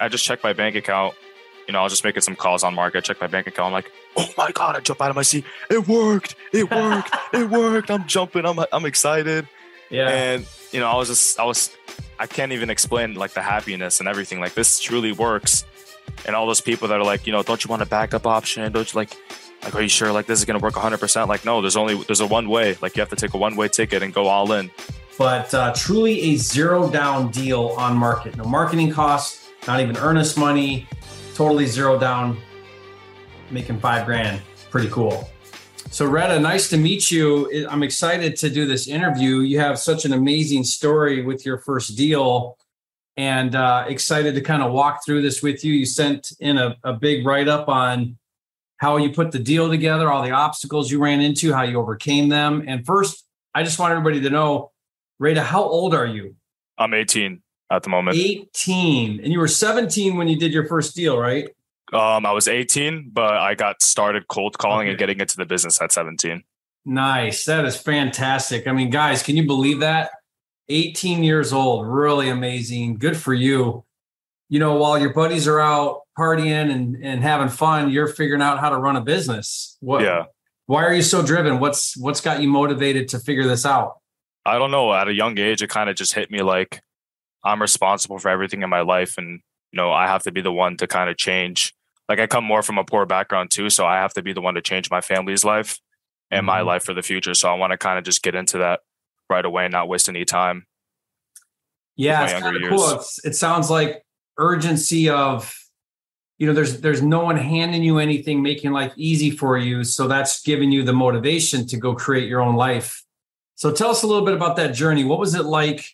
I 0.00 0.08
just 0.08 0.24
checked 0.24 0.42
my 0.42 0.52
bank 0.52 0.76
account. 0.76 1.14
You 1.66 1.72
know, 1.72 1.80
I 1.80 1.82
was 1.82 1.92
just 1.92 2.04
making 2.04 2.22
some 2.22 2.36
calls 2.36 2.62
on 2.62 2.74
market. 2.74 2.98
I 2.98 3.00
checked 3.00 3.20
my 3.20 3.26
bank 3.26 3.46
account. 3.46 3.68
I'm 3.68 3.72
like, 3.72 3.90
oh 4.16 4.28
my 4.36 4.50
god! 4.50 4.76
I 4.76 4.80
jump 4.80 5.00
out 5.00 5.10
of 5.10 5.16
my 5.16 5.22
seat. 5.22 5.44
It 5.70 5.88
worked. 5.88 6.36
It 6.52 6.70
worked. 6.70 7.14
it 7.32 7.48
worked. 7.48 7.90
I'm 7.90 8.06
jumping. 8.06 8.44
I'm 8.44 8.58
I'm 8.72 8.84
excited. 8.84 9.48
Yeah. 9.90 10.08
And 10.08 10.46
you 10.72 10.80
know, 10.80 10.88
I 10.88 10.96
was 10.96 11.08
just 11.08 11.38
I 11.38 11.44
was 11.44 11.70
I 12.18 12.26
can't 12.26 12.52
even 12.52 12.68
explain 12.68 13.14
like 13.14 13.32
the 13.32 13.42
happiness 13.42 14.00
and 14.00 14.08
everything. 14.08 14.40
Like 14.40 14.54
this 14.54 14.78
truly 14.78 15.12
works. 15.12 15.64
And 16.26 16.36
all 16.36 16.46
those 16.46 16.60
people 16.60 16.88
that 16.88 17.00
are 17.00 17.04
like, 17.04 17.26
you 17.26 17.32
know, 17.32 17.42
don't 17.42 17.64
you 17.64 17.68
want 17.68 17.82
a 17.82 17.86
backup 17.86 18.26
option? 18.26 18.70
Don't 18.70 18.92
you 18.92 18.98
like 18.98 19.16
like 19.62 19.74
are 19.74 19.80
you 19.80 19.88
sure 19.88 20.12
like 20.12 20.26
this 20.26 20.38
is 20.38 20.44
gonna 20.44 20.58
work 20.58 20.76
100 20.76 20.98
percent 20.98 21.28
like 21.28 21.44
no 21.46 21.62
there's 21.62 21.76
only 21.76 21.94
there's 22.04 22.20
a 22.20 22.26
one 22.26 22.50
way 22.50 22.76
like 22.82 22.94
you 22.96 23.00
have 23.00 23.08
to 23.08 23.16
take 23.16 23.32
a 23.32 23.38
one 23.38 23.56
way 23.56 23.66
ticket 23.66 24.02
and 24.02 24.12
go 24.12 24.26
all 24.26 24.52
in 24.52 24.70
but 25.16 25.54
uh, 25.54 25.72
truly 25.74 26.20
a 26.20 26.36
zero 26.36 26.90
down 26.90 27.30
deal 27.30 27.68
on 27.78 27.96
market 27.96 28.36
no 28.36 28.44
marketing 28.44 28.90
costs 28.90 29.43
not 29.66 29.80
even 29.80 29.96
earnest 29.96 30.36
money. 30.36 30.86
Totally 31.34 31.66
zero 31.66 31.98
down. 31.98 32.38
Making 33.50 33.80
five 33.80 34.06
grand. 34.06 34.40
Pretty 34.70 34.88
cool. 34.88 35.28
So 35.90 36.06
Reda 36.06 36.40
nice 36.40 36.68
to 36.70 36.76
meet 36.76 37.10
you. 37.10 37.66
I'm 37.68 37.82
excited 37.82 38.36
to 38.36 38.50
do 38.50 38.66
this 38.66 38.88
interview. 38.88 39.40
You 39.40 39.60
have 39.60 39.78
such 39.78 40.04
an 40.04 40.12
amazing 40.12 40.64
story 40.64 41.22
with 41.22 41.46
your 41.46 41.58
first 41.58 41.96
deal. 41.96 42.58
And 43.16 43.54
uh, 43.54 43.84
excited 43.86 44.34
to 44.34 44.40
kind 44.40 44.60
of 44.60 44.72
walk 44.72 45.04
through 45.04 45.22
this 45.22 45.40
with 45.40 45.64
you. 45.64 45.72
You 45.72 45.86
sent 45.86 46.32
in 46.40 46.58
a, 46.58 46.76
a 46.82 46.94
big 46.94 47.24
write-up 47.24 47.68
on 47.68 48.18
how 48.78 48.96
you 48.96 49.10
put 49.10 49.30
the 49.30 49.38
deal 49.38 49.70
together, 49.70 50.10
all 50.10 50.24
the 50.24 50.32
obstacles 50.32 50.90
you 50.90 51.00
ran 51.00 51.20
into, 51.20 51.52
how 51.52 51.62
you 51.62 51.78
overcame 51.78 52.28
them. 52.28 52.64
And 52.66 52.84
first, 52.84 53.24
I 53.54 53.62
just 53.62 53.78
want 53.78 53.92
everybody 53.92 54.20
to 54.22 54.30
know, 54.30 54.72
Reda, 55.20 55.44
how 55.44 55.62
old 55.62 55.94
are 55.94 56.06
you? 56.06 56.34
I'm 56.76 56.92
18 56.92 57.43
at 57.76 57.82
the 57.82 57.90
moment. 57.90 58.16
18. 58.16 59.20
And 59.20 59.32
you 59.32 59.38
were 59.38 59.48
17 59.48 60.16
when 60.16 60.28
you 60.28 60.38
did 60.38 60.52
your 60.52 60.66
first 60.66 60.94
deal, 60.94 61.18
right? 61.18 61.48
Um, 61.92 62.26
I 62.26 62.32
was 62.32 62.48
18, 62.48 63.10
but 63.12 63.34
I 63.34 63.54
got 63.54 63.82
started 63.82 64.28
cold 64.28 64.58
calling 64.58 64.86
okay. 64.86 64.90
and 64.90 64.98
getting 64.98 65.20
into 65.20 65.36
the 65.36 65.44
business 65.44 65.80
at 65.80 65.92
17. 65.92 66.42
Nice. 66.86 67.44
That 67.44 67.64
is 67.64 67.76
fantastic. 67.76 68.66
I 68.66 68.72
mean, 68.72 68.90
guys, 68.90 69.22
can 69.22 69.36
you 69.36 69.46
believe 69.46 69.80
that? 69.80 70.10
18 70.68 71.22
years 71.22 71.52
old, 71.52 71.86
really 71.86 72.28
amazing. 72.28 72.96
Good 72.96 73.16
for 73.16 73.34
you. 73.34 73.84
You 74.48 74.58
know, 74.58 74.76
while 74.76 74.98
your 74.98 75.12
buddies 75.12 75.46
are 75.46 75.60
out 75.60 76.02
partying 76.18 76.70
and, 76.70 76.96
and 77.02 77.22
having 77.22 77.48
fun, 77.48 77.90
you're 77.90 78.08
figuring 78.08 78.42
out 78.42 78.58
how 78.58 78.70
to 78.70 78.78
run 78.78 78.96
a 78.96 79.00
business. 79.00 79.76
What, 79.80 80.02
yeah. 80.02 80.24
Why 80.66 80.84
are 80.84 80.94
you 80.94 81.02
so 81.02 81.24
driven? 81.24 81.58
What's 81.58 81.96
what's 81.96 82.22
got 82.22 82.40
you 82.40 82.48
motivated 82.48 83.08
to 83.08 83.18
figure 83.18 83.46
this 83.46 83.66
out? 83.66 83.98
I 84.46 84.58
don't 84.58 84.70
know. 84.70 84.92
At 84.94 85.08
a 85.08 85.12
young 85.12 85.38
age, 85.38 85.62
it 85.62 85.68
kind 85.68 85.90
of 85.90 85.96
just 85.96 86.14
hit 86.14 86.30
me 86.30 86.40
like 86.40 86.82
I'm 87.44 87.60
responsible 87.60 88.18
for 88.18 88.28
everything 88.28 88.62
in 88.62 88.70
my 88.70 88.80
life, 88.80 89.18
and 89.18 89.40
you 89.72 89.76
know 89.76 89.92
I 89.92 90.06
have 90.06 90.22
to 90.24 90.32
be 90.32 90.40
the 90.40 90.52
one 90.52 90.76
to 90.78 90.86
kind 90.86 91.10
of 91.10 91.16
change. 91.16 91.74
Like 92.08 92.20
I 92.20 92.26
come 92.26 92.44
more 92.44 92.62
from 92.62 92.78
a 92.78 92.84
poor 92.84 93.06
background 93.06 93.50
too, 93.50 93.70
so 93.70 93.86
I 93.86 93.96
have 93.96 94.14
to 94.14 94.22
be 94.22 94.32
the 94.32 94.40
one 94.40 94.54
to 94.54 94.62
change 94.62 94.90
my 94.90 95.00
family's 95.00 95.44
life 95.44 95.78
and 96.30 96.40
mm-hmm. 96.40 96.46
my 96.46 96.60
life 96.62 96.84
for 96.84 96.94
the 96.94 97.02
future. 97.02 97.34
So 97.34 97.48
I 97.48 97.54
want 97.54 97.72
to 97.72 97.78
kind 97.78 97.98
of 97.98 98.04
just 98.04 98.22
get 98.22 98.34
into 98.34 98.58
that 98.58 98.80
right 99.30 99.44
away 99.44 99.64
and 99.64 99.72
not 99.72 99.88
waste 99.88 100.08
any 100.08 100.24
time. 100.24 100.66
Yeah, 101.96 102.24
it's 102.24 102.32
kind 102.32 102.56
of 102.56 102.68
cool. 102.68 102.90
It's, 102.90 103.24
it 103.24 103.34
sounds 103.34 103.70
like 103.70 104.04
urgency 104.38 105.08
of 105.08 105.54
you 106.38 106.46
know 106.46 106.52
there's 106.52 106.80
there's 106.80 107.02
no 107.02 107.20
one 107.20 107.36
handing 107.36 107.82
you 107.82 107.98
anything 107.98 108.42
making 108.42 108.72
life 108.72 108.92
easy 108.96 109.30
for 109.30 109.56
you 109.56 109.84
so 109.84 110.08
that's 110.08 110.42
giving 110.42 110.72
you 110.72 110.82
the 110.82 110.92
motivation 110.92 111.66
to 111.66 111.76
go 111.76 111.94
create 111.94 112.28
your 112.28 112.40
own 112.40 112.56
life 112.56 113.04
so 113.54 113.70
tell 113.70 113.90
us 113.90 114.02
a 114.02 114.06
little 114.06 114.24
bit 114.24 114.34
about 114.34 114.56
that 114.56 114.74
journey 114.74 115.04
what 115.04 115.18
was 115.18 115.34
it 115.34 115.44
like 115.44 115.86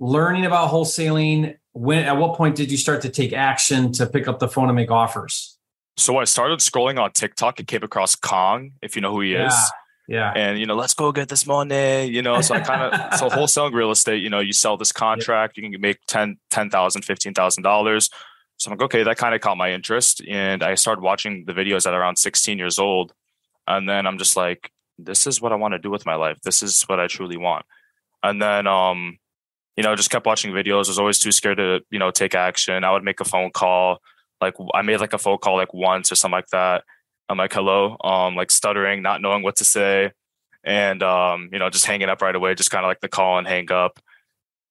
learning 0.00 0.44
about 0.44 0.70
wholesaling 0.70 1.56
when 1.72 2.04
at 2.04 2.16
what 2.16 2.36
point 2.36 2.56
did 2.56 2.70
you 2.70 2.76
start 2.76 3.02
to 3.02 3.08
take 3.08 3.32
action 3.32 3.92
to 3.92 4.06
pick 4.06 4.26
up 4.26 4.40
the 4.40 4.48
phone 4.48 4.68
and 4.68 4.74
make 4.74 4.90
offers 4.90 5.56
so 5.96 6.16
i 6.16 6.24
started 6.24 6.58
scrolling 6.58 6.98
on 6.98 7.12
tiktok 7.12 7.58
and 7.60 7.68
came 7.68 7.82
across 7.82 8.16
kong 8.16 8.72
if 8.82 8.96
you 8.96 9.02
know 9.02 9.12
who 9.12 9.20
he 9.20 9.32
yeah. 9.32 9.46
is 9.46 9.72
yeah. 10.10 10.32
And, 10.34 10.58
you 10.58 10.66
know, 10.66 10.74
let's 10.74 10.92
go 10.92 11.12
get 11.12 11.28
this 11.28 11.46
money, 11.46 12.06
you 12.06 12.20
know. 12.20 12.40
So 12.40 12.56
I 12.56 12.60
kind 12.60 12.82
of, 12.82 13.14
so 13.18 13.28
wholesaling 13.28 13.72
real 13.72 13.92
estate, 13.92 14.20
you 14.20 14.28
know, 14.28 14.40
you 14.40 14.52
sell 14.52 14.76
this 14.76 14.90
contract, 14.90 15.56
you 15.56 15.62
can 15.62 15.80
make 15.80 16.00
10, 16.08 16.36
$10,000, 16.50 16.68
$15,000. 16.72 18.10
So 18.56 18.70
I'm 18.70 18.76
like, 18.76 18.84
okay, 18.86 19.04
that 19.04 19.18
kind 19.18 19.36
of 19.36 19.40
caught 19.40 19.56
my 19.56 19.70
interest. 19.70 20.20
And 20.26 20.64
I 20.64 20.74
started 20.74 21.00
watching 21.00 21.44
the 21.46 21.52
videos 21.52 21.86
at 21.86 21.94
around 21.94 22.16
16 22.16 22.58
years 22.58 22.80
old. 22.80 23.14
And 23.68 23.88
then 23.88 24.04
I'm 24.04 24.18
just 24.18 24.36
like, 24.36 24.72
this 24.98 25.28
is 25.28 25.40
what 25.40 25.52
I 25.52 25.54
want 25.54 25.74
to 25.74 25.78
do 25.78 25.90
with 25.90 26.04
my 26.04 26.16
life. 26.16 26.40
This 26.42 26.60
is 26.64 26.82
what 26.82 26.98
I 26.98 27.06
truly 27.06 27.36
want. 27.36 27.64
And 28.20 28.42
then, 28.42 28.66
um, 28.66 29.16
you 29.76 29.82
know, 29.82 29.94
just 29.96 30.10
kept 30.10 30.26
watching 30.26 30.52
videos. 30.52 30.86
I 30.86 30.90
was 30.90 30.98
always 30.98 31.18
too 31.18 31.32
scared 31.32 31.58
to, 31.58 31.80
you 31.90 31.98
know, 31.98 32.10
take 32.10 32.34
action. 32.34 32.84
I 32.84 32.92
would 32.92 33.04
make 33.04 33.20
a 33.20 33.24
phone 33.24 33.50
call. 33.50 33.98
Like 34.40 34.54
I 34.74 34.82
made 34.82 35.00
like 35.00 35.12
a 35.12 35.18
phone 35.18 35.38
call 35.38 35.56
like 35.56 35.74
once 35.74 36.10
or 36.10 36.14
something 36.14 36.36
like 36.36 36.48
that. 36.48 36.84
I'm 37.28 37.38
like, 37.38 37.52
hello, 37.52 37.96
um, 38.02 38.34
like 38.34 38.50
stuttering, 38.50 39.02
not 39.02 39.22
knowing 39.22 39.42
what 39.42 39.56
to 39.56 39.64
say. 39.64 40.12
And 40.64 41.02
um, 41.02 41.48
you 41.52 41.58
know, 41.58 41.70
just 41.70 41.86
hanging 41.86 42.08
up 42.08 42.22
right 42.22 42.34
away, 42.34 42.54
just 42.54 42.70
kind 42.70 42.84
of 42.84 42.88
like 42.88 43.00
the 43.00 43.08
call 43.08 43.38
and 43.38 43.46
hang 43.46 43.70
up. 43.70 44.00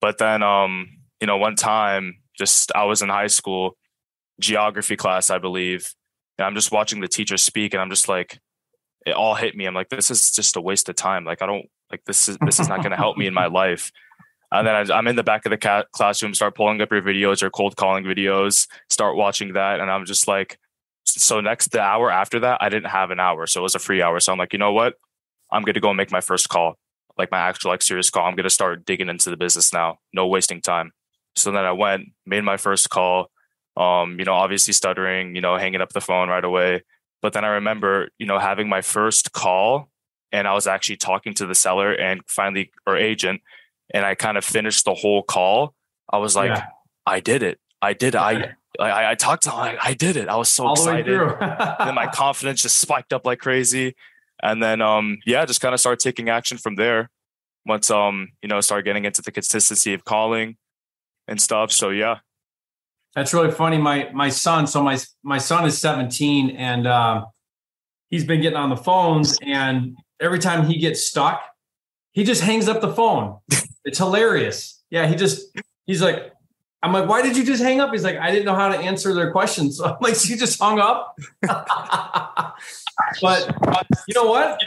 But 0.01 0.17
then 0.17 0.43
um, 0.43 0.89
you 1.21 1.27
know, 1.27 1.37
one 1.37 1.55
time 1.55 2.19
just 2.37 2.71
I 2.75 2.83
was 2.83 3.01
in 3.01 3.09
high 3.09 3.27
school, 3.27 3.77
geography 4.39 4.95
class, 4.95 5.29
I 5.29 5.37
believe. 5.37 5.93
And 6.37 6.45
I'm 6.45 6.55
just 6.55 6.71
watching 6.71 7.01
the 7.01 7.07
teacher 7.07 7.37
speak 7.37 7.73
and 7.73 7.81
I'm 7.81 7.89
just 7.89 8.07
like, 8.07 8.39
it 9.05 9.13
all 9.13 9.35
hit 9.35 9.55
me. 9.55 9.66
I'm 9.66 9.73
like, 9.73 9.89
this 9.89 10.11
is 10.11 10.31
just 10.31 10.55
a 10.55 10.61
waste 10.61 10.89
of 10.89 10.95
time. 10.95 11.25
Like, 11.25 11.41
I 11.41 11.45
don't 11.45 11.66
like 11.91 12.03
this 12.05 12.29
is 12.29 12.37
this 12.45 12.59
is 12.59 12.67
not 12.67 12.79
going 12.79 12.91
to 12.91 12.97
help 12.97 13.17
me 13.17 13.27
in 13.27 13.33
my 13.33 13.45
life. 13.61 13.91
And 14.51 14.65
then 14.65 14.91
I, 14.91 14.97
am 14.97 15.07
in 15.07 15.15
the 15.15 15.23
back 15.23 15.45
of 15.45 15.51
the 15.51 15.57
ca- 15.57 15.85
classroom, 15.91 16.33
start 16.33 16.55
pulling 16.55 16.81
up 16.81 16.91
your 16.91 17.01
videos 17.01 17.43
or 17.43 17.49
cold 17.49 17.75
calling 17.75 18.03
videos, 18.03 18.67
start 18.89 19.15
watching 19.15 19.53
that, 19.53 19.79
and 19.79 19.91
I'm 19.91 20.05
just 20.05 20.27
like, 20.27 20.57
so 21.05 21.39
next 21.39 21.71
the 21.71 21.81
hour 21.81 22.11
after 22.11 22.39
that, 22.41 22.61
I 22.61 22.69
didn't 22.69 22.89
have 22.89 23.11
an 23.11 23.19
hour, 23.19 23.47
so 23.47 23.61
it 23.61 23.63
was 23.63 23.75
a 23.75 23.79
free 23.79 24.01
hour. 24.01 24.19
So 24.19 24.31
I'm 24.31 24.39
like, 24.39 24.53
you 24.53 24.59
know 24.59 24.73
what? 24.73 24.95
I'm 25.51 25.63
going 25.63 25.73
to 25.73 25.79
go 25.79 25.89
and 25.89 25.97
make 25.97 26.11
my 26.11 26.21
first 26.21 26.49
call, 26.49 26.77
like 27.17 27.31
my 27.31 27.39
actual 27.39 27.71
like 27.71 27.81
serious 27.81 28.09
call. 28.09 28.25
I'm 28.25 28.35
going 28.35 28.43
to 28.43 28.49
start 28.49 28.85
digging 28.85 29.09
into 29.09 29.29
the 29.29 29.37
business 29.37 29.73
now. 29.73 29.99
No 30.13 30.27
wasting 30.27 30.61
time. 30.61 30.91
So 31.35 31.51
then 31.51 31.66
I 31.66 31.71
went, 31.71 32.09
made 32.25 32.43
my 32.43 32.57
first 32.57 32.89
call. 32.89 33.31
Um, 33.77 34.19
you 34.19 34.25
know, 34.25 34.33
obviously 34.33 34.73
stuttering, 34.73 35.35
you 35.35 35.41
know, 35.41 35.57
hanging 35.57 35.81
up 35.81 35.93
the 35.93 36.01
phone 36.01 36.27
right 36.27 36.43
away. 36.43 36.83
But 37.21 37.33
then 37.33 37.45
I 37.45 37.49
remember, 37.49 38.09
you 38.17 38.25
know, 38.25 38.37
having 38.37 38.67
my 38.67 38.81
first 38.81 39.31
call 39.31 39.89
and 40.31 40.47
I 40.47 40.53
was 40.53 40.67
actually 40.67 40.97
talking 40.97 41.33
to 41.35 41.45
the 41.45 41.55
seller 41.55 41.93
and 41.93 42.21
finally 42.27 42.71
or 42.85 42.97
agent 42.97 43.41
and 43.94 44.05
I 44.05 44.16
kind 44.16 44.38
of 44.38 44.45
finished 44.45 44.85
the 44.85 44.94
whole 44.94 45.23
call. 45.23 45.73
I 46.11 46.17
was 46.17 46.35
like, 46.35 46.51
yeah. 46.51 46.67
I 47.05 47.19
did 47.19 47.44
it. 47.44 47.59
I 47.81 47.94
did 47.94 48.16
it. 48.16 48.19
I, 48.19 48.55
I, 48.79 49.11
I 49.11 49.16
talked 49.16 49.44
to 49.44 49.51
him. 49.51 49.59
I, 49.59 49.77
I 49.81 49.94
did 49.94 50.16
it. 50.16 50.29
I 50.29 50.35
was 50.35 50.50
so 50.50 50.67
All 50.67 50.73
excited. 50.73 51.05
then 51.79 51.95
my 51.95 52.07
confidence 52.13 52.61
just 52.61 52.79
spiked 52.79 53.13
up 53.13 53.25
like 53.25 53.39
crazy. 53.39 53.95
And 54.41 54.63
then, 54.63 54.81
um, 54.81 55.17
yeah, 55.25 55.45
just 55.45 55.59
kind 55.59 55.73
of 55.73 55.79
started 55.79 55.99
taking 55.99 56.29
action 56.29 56.57
from 56.57 56.75
there. 56.75 57.09
Once, 57.66 57.91
um, 57.91 58.29
you 58.41 58.47
know, 58.47 58.61
started 58.61 58.85
getting 58.85 59.05
into 59.05 59.22
the 59.22 59.31
consistency 59.31 59.94
of 59.94 60.05
calling 60.05 60.55
and 61.28 61.41
stuff. 61.41 61.72
So 61.72 61.89
yeah, 61.89 62.19
that's 63.16 63.33
really 63.33 63.51
funny. 63.51 63.78
My 63.78 64.09
my 64.13 64.29
son, 64.29 64.66
so 64.66 64.81
my 64.81 64.97
my 65.23 65.38
son 65.38 65.66
is 65.66 65.78
17 65.78 66.51
and 66.51 66.88
uh, 66.88 67.25
he's 68.09 68.23
been 68.23 68.41
getting 68.41 68.57
on 68.57 68.69
the 68.69 68.78
phones, 68.78 69.38
and 69.41 69.97
every 70.19 70.39
time 70.39 70.66
he 70.66 70.78
gets 70.78 71.03
stuck, 71.03 71.41
he 72.11 72.23
just 72.23 72.41
hangs 72.41 72.67
up 72.67 72.81
the 72.81 72.94
phone. 72.94 73.39
It's 73.85 73.97
hilarious. 73.97 74.81
Yeah, 74.90 75.07
he 75.07 75.16
just 75.16 75.57
he's 75.85 76.01
like, 76.01 76.34
I'm 76.81 76.94
like, 76.94 77.09
why 77.09 77.22
did 77.22 77.35
you 77.35 77.44
just 77.44 77.62
hang 77.62 77.81
up? 77.81 77.91
He's 77.91 78.03
like, 78.03 78.17
I 78.17 78.31
didn't 78.31 78.45
know 78.45 78.56
how 78.56 78.69
to 78.69 78.78
answer 78.78 79.13
their 79.13 79.31
questions. 79.31 79.78
So 79.79 79.85
I'm 79.85 79.97
like, 80.01 80.16
so 80.16 80.29
you 80.29 80.38
just 80.38 80.59
hung 80.59 80.79
up. 80.79 81.17
but 83.22 83.56
you 84.07 84.13
know 84.16 84.25
what? 84.25 84.62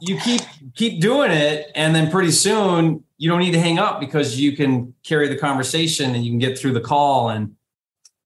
You 0.00 0.18
keep 0.18 0.42
keep 0.74 1.00
doing 1.00 1.30
it, 1.30 1.70
and 1.74 1.94
then 1.94 2.10
pretty 2.10 2.32
soon 2.32 3.04
you 3.16 3.30
don't 3.30 3.40
need 3.40 3.52
to 3.52 3.60
hang 3.60 3.78
up 3.78 4.00
because 4.00 4.38
you 4.38 4.56
can 4.56 4.94
carry 5.02 5.28
the 5.28 5.36
conversation 5.36 6.14
and 6.14 6.24
you 6.24 6.30
can 6.30 6.38
get 6.38 6.58
through 6.58 6.72
the 6.72 6.80
call 6.80 7.30
and 7.30 7.54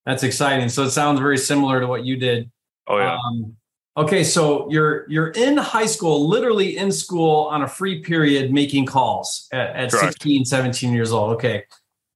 that's 0.05 0.23
exciting. 0.23 0.69
So 0.69 0.83
it 0.83 0.91
sounds 0.91 1.19
very 1.19 1.37
similar 1.37 1.79
to 1.79 1.87
what 1.87 2.03
you 2.03 2.17
did. 2.17 2.49
Oh 2.87 2.97
yeah. 2.97 3.15
Um, 3.15 3.55
okay, 3.99 4.23
so 4.23 4.69
you're 4.71 5.09
you're 5.09 5.29
in 5.29 5.57
high 5.57 5.85
school, 5.85 6.27
literally 6.27 6.77
in 6.77 6.91
school 6.91 7.45
on 7.45 7.61
a 7.61 7.67
free 7.67 8.01
period 8.01 8.51
making 8.51 8.85
calls 8.85 9.47
at, 9.51 9.75
at 9.75 9.91
16, 9.91 10.45
17 10.45 10.93
years 10.93 11.11
old. 11.11 11.33
Okay. 11.33 11.65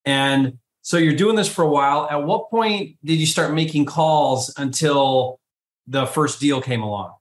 And 0.05 0.59
so 0.81 0.97
you're 0.97 1.15
doing 1.15 1.35
this 1.35 1.47
for 1.47 1.63
a 1.63 1.69
while. 1.69 2.07
At 2.09 2.23
what 2.23 2.49
point 2.49 2.97
did 3.03 3.15
you 3.15 3.25
start 3.25 3.53
making 3.53 3.85
calls 3.85 4.53
until 4.57 5.39
the 5.87 6.05
first 6.05 6.39
deal 6.39 6.61
came 6.61 6.81
along? 6.81 7.13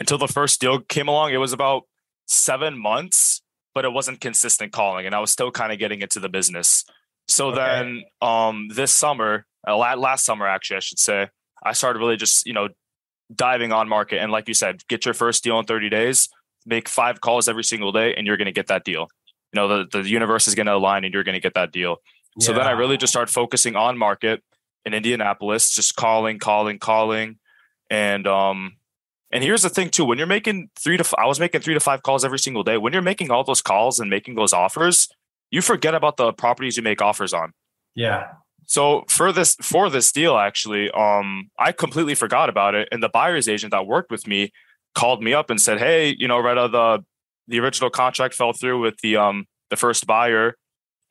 Until 0.00 0.18
the 0.18 0.28
first 0.28 0.60
deal 0.60 0.80
came 0.80 1.08
along, 1.08 1.32
it 1.32 1.36
was 1.36 1.52
about 1.52 1.82
seven 2.26 2.78
months, 2.78 3.42
but 3.74 3.84
it 3.84 3.92
wasn't 3.92 4.20
consistent 4.20 4.72
calling, 4.72 5.06
and 5.06 5.14
I 5.14 5.20
was 5.20 5.30
still 5.30 5.50
kind 5.50 5.72
of 5.72 5.78
getting 5.78 6.00
into 6.00 6.20
the 6.20 6.28
business. 6.28 6.84
So 7.28 7.48
okay. 7.48 7.56
then, 7.56 8.04
um, 8.20 8.68
this 8.74 8.92
summer, 8.92 9.46
uh, 9.66 9.76
last 9.76 10.24
summer 10.24 10.46
actually, 10.46 10.78
I 10.78 10.80
should 10.80 10.98
say, 10.98 11.28
I 11.62 11.72
started 11.72 11.98
really 12.00 12.16
just 12.16 12.46
you 12.46 12.52
know 12.52 12.68
diving 13.34 13.72
on 13.72 13.88
market 13.88 14.20
and 14.20 14.30
like 14.30 14.48
you 14.48 14.54
said, 14.54 14.82
get 14.88 15.04
your 15.04 15.14
first 15.14 15.44
deal 15.44 15.58
in 15.58 15.64
30 15.64 15.88
days, 15.88 16.28
make 16.66 16.88
five 16.88 17.20
calls 17.20 17.48
every 17.48 17.64
single 17.64 17.92
day, 17.92 18.14
and 18.14 18.26
you're 18.26 18.36
going 18.36 18.46
to 18.46 18.52
get 18.52 18.68
that 18.68 18.84
deal. 18.84 19.08
You 19.52 19.60
know, 19.60 19.68
the, 19.68 20.02
the 20.02 20.08
universe 20.08 20.48
is 20.48 20.54
going 20.54 20.66
to 20.66 20.74
align 20.74 21.04
and 21.04 21.12
you're 21.12 21.24
going 21.24 21.34
to 21.34 21.40
get 21.40 21.54
that 21.54 21.72
deal. 21.72 21.98
Yeah. 22.36 22.46
So 22.46 22.52
then 22.52 22.66
I 22.66 22.72
really 22.72 22.96
just 22.96 23.12
started 23.12 23.32
focusing 23.32 23.76
on 23.76 23.96
market. 23.96 24.42
in 24.84 24.94
Indianapolis, 24.94 25.74
just 25.74 25.96
calling, 25.96 26.38
calling, 26.38 26.78
calling, 26.78 27.38
and 27.90 28.26
um, 28.26 28.76
and 29.30 29.42
here's 29.42 29.62
the 29.62 29.68
thing 29.68 29.90
too: 29.90 30.04
when 30.04 30.18
you're 30.18 30.26
making 30.26 30.70
three 30.78 30.96
to, 30.96 31.04
I 31.16 31.26
was 31.26 31.38
making 31.38 31.60
three 31.60 31.74
to 31.74 31.80
five 31.80 32.02
calls 32.02 32.24
every 32.24 32.38
single 32.38 32.62
day. 32.64 32.76
When 32.76 32.92
you're 32.92 33.02
making 33.02 33.30
all 33.30 33.44
those 33.44 33.62
calls 33.62 33.98
and 34.00 34.10
making 34.10 34.34
those 34.34 34.52
offers, 34.52 35.08
you 35.50 35.60
forget 35.60 35.94
about 35.94 36.16
the 36.16 36.32
properties 36.32 36.76
you 36.76 36.82
make 36.82 37.00
offers 37.00 37.32
on. 37.32 37.52
Yeah. 37.94 38.32
So 38.66 39.04
for 39.08 39.32
this 39.32 39.56
for 39.60 39.90
this 39.90 40.12
deal, 40.12 40.36
actually, 40.36 40.90
um, 40.90 41.50
I 41.58 41.72
completely 41.72 42.14
forgot 42.14 42.48
about 42.48 42.74
it, 42.74 42.88
and 42.90 43.02
the 43.02 43.08
buyer's 43.08 43.48
agent 43.48 43.72
that 43.72 43.86
worked 43.86 44.10
with 44.10 44.26
me 44.26 44.52
called 44.94 45.22
me 45.22 45.34
up 45.34 45.50
and 45.50 45.60
said, 45.60 45.78
"Hey, 45.78 46.14
you 46.18 46.28
know, 46.28 46.38
Reda, 46.38 46.68
the 46.68 47.04
the 47.48 47.60
original 47.60 47.90
contract 47.90 48.34
fell 48.34 48.52
through 48.52 48.80
with 48.80 48.98
the 49.02 49.16
um 49.16 49.46
the 49.70 49.76
first 49.76 50.06
buyer, 50.06 50.56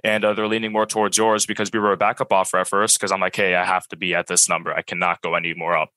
and 0.04 0.26
uh, 0.26 0.34
they're 0.34 0.48
leaning 0.48 0.72
more 0.72 0.86
towards 0.86 1.18
yours 1.18 1.46
because 1.46 1.70
we 1.72 1.80
were 1.80 1.94
a 1.94 1.98
backup 1.98 2.32
offer 2.32 2.60
at 2.60 2.68
first. 2.68 3.00
Because 3.00 3.12
I'm 3.12 3.20
like, 3.20 3.36
hey, 3.36 3.56
I 3.56 3.66
have 3.66 3.88
to 3.90 3.96
be 3.96 4.16
at 4.16 4.28
this 4.28 4.50
number. 4.50 4.74
I 4.74 4.82
cannot 4.82 5.22
go 5.22 5.36
any 5.36 5.54
more 5.54 5.78
up. 5.78 5.90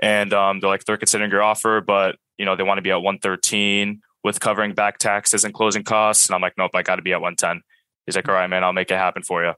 And 0.00 0.32
um, 0.32 0.60
they're 0.60 0.70
like, 0.70 0.84
they're 0.84 0.96
considering 0.96 1.30
your 1.30 1.42
offer, 1.42 1.80
but 1.80 2.16
you 2.38 2.44
know, 2.44 2.56
they 2.56 2.62
want 2.62 2.78
to 2.78 2.82
be 2.82 2.90
at 2.90 3.02
113 3.02 4.00
with 4.24 4.40
covering 4.40 4.74
back 4.74 4.98
taxes 4.98 5.44
and 5.44 5.52
closing 5.52 5.84
costs. 5.84 6.28
And 6.28 6.34
I'm 6.34 6.40
like, 6.40 6.54
nope, 6.56 6.70
I 6.74 6.82
got 6.82 6.96
to 6.96 7.02
be 7.02 7.12
at 7.12 7.20
110. 7.20 7.62
He's 8.06 8.16
like, 8.16 8.28
all 8.28 8.34
right, 8.34 8.48
man, 8.48 8.64
I'll 8.64 8.72
make 8.72 8.90
it 8.90 8.96
happen 8.96 9.22
for 9.22 9.44
you. 9.44 9.52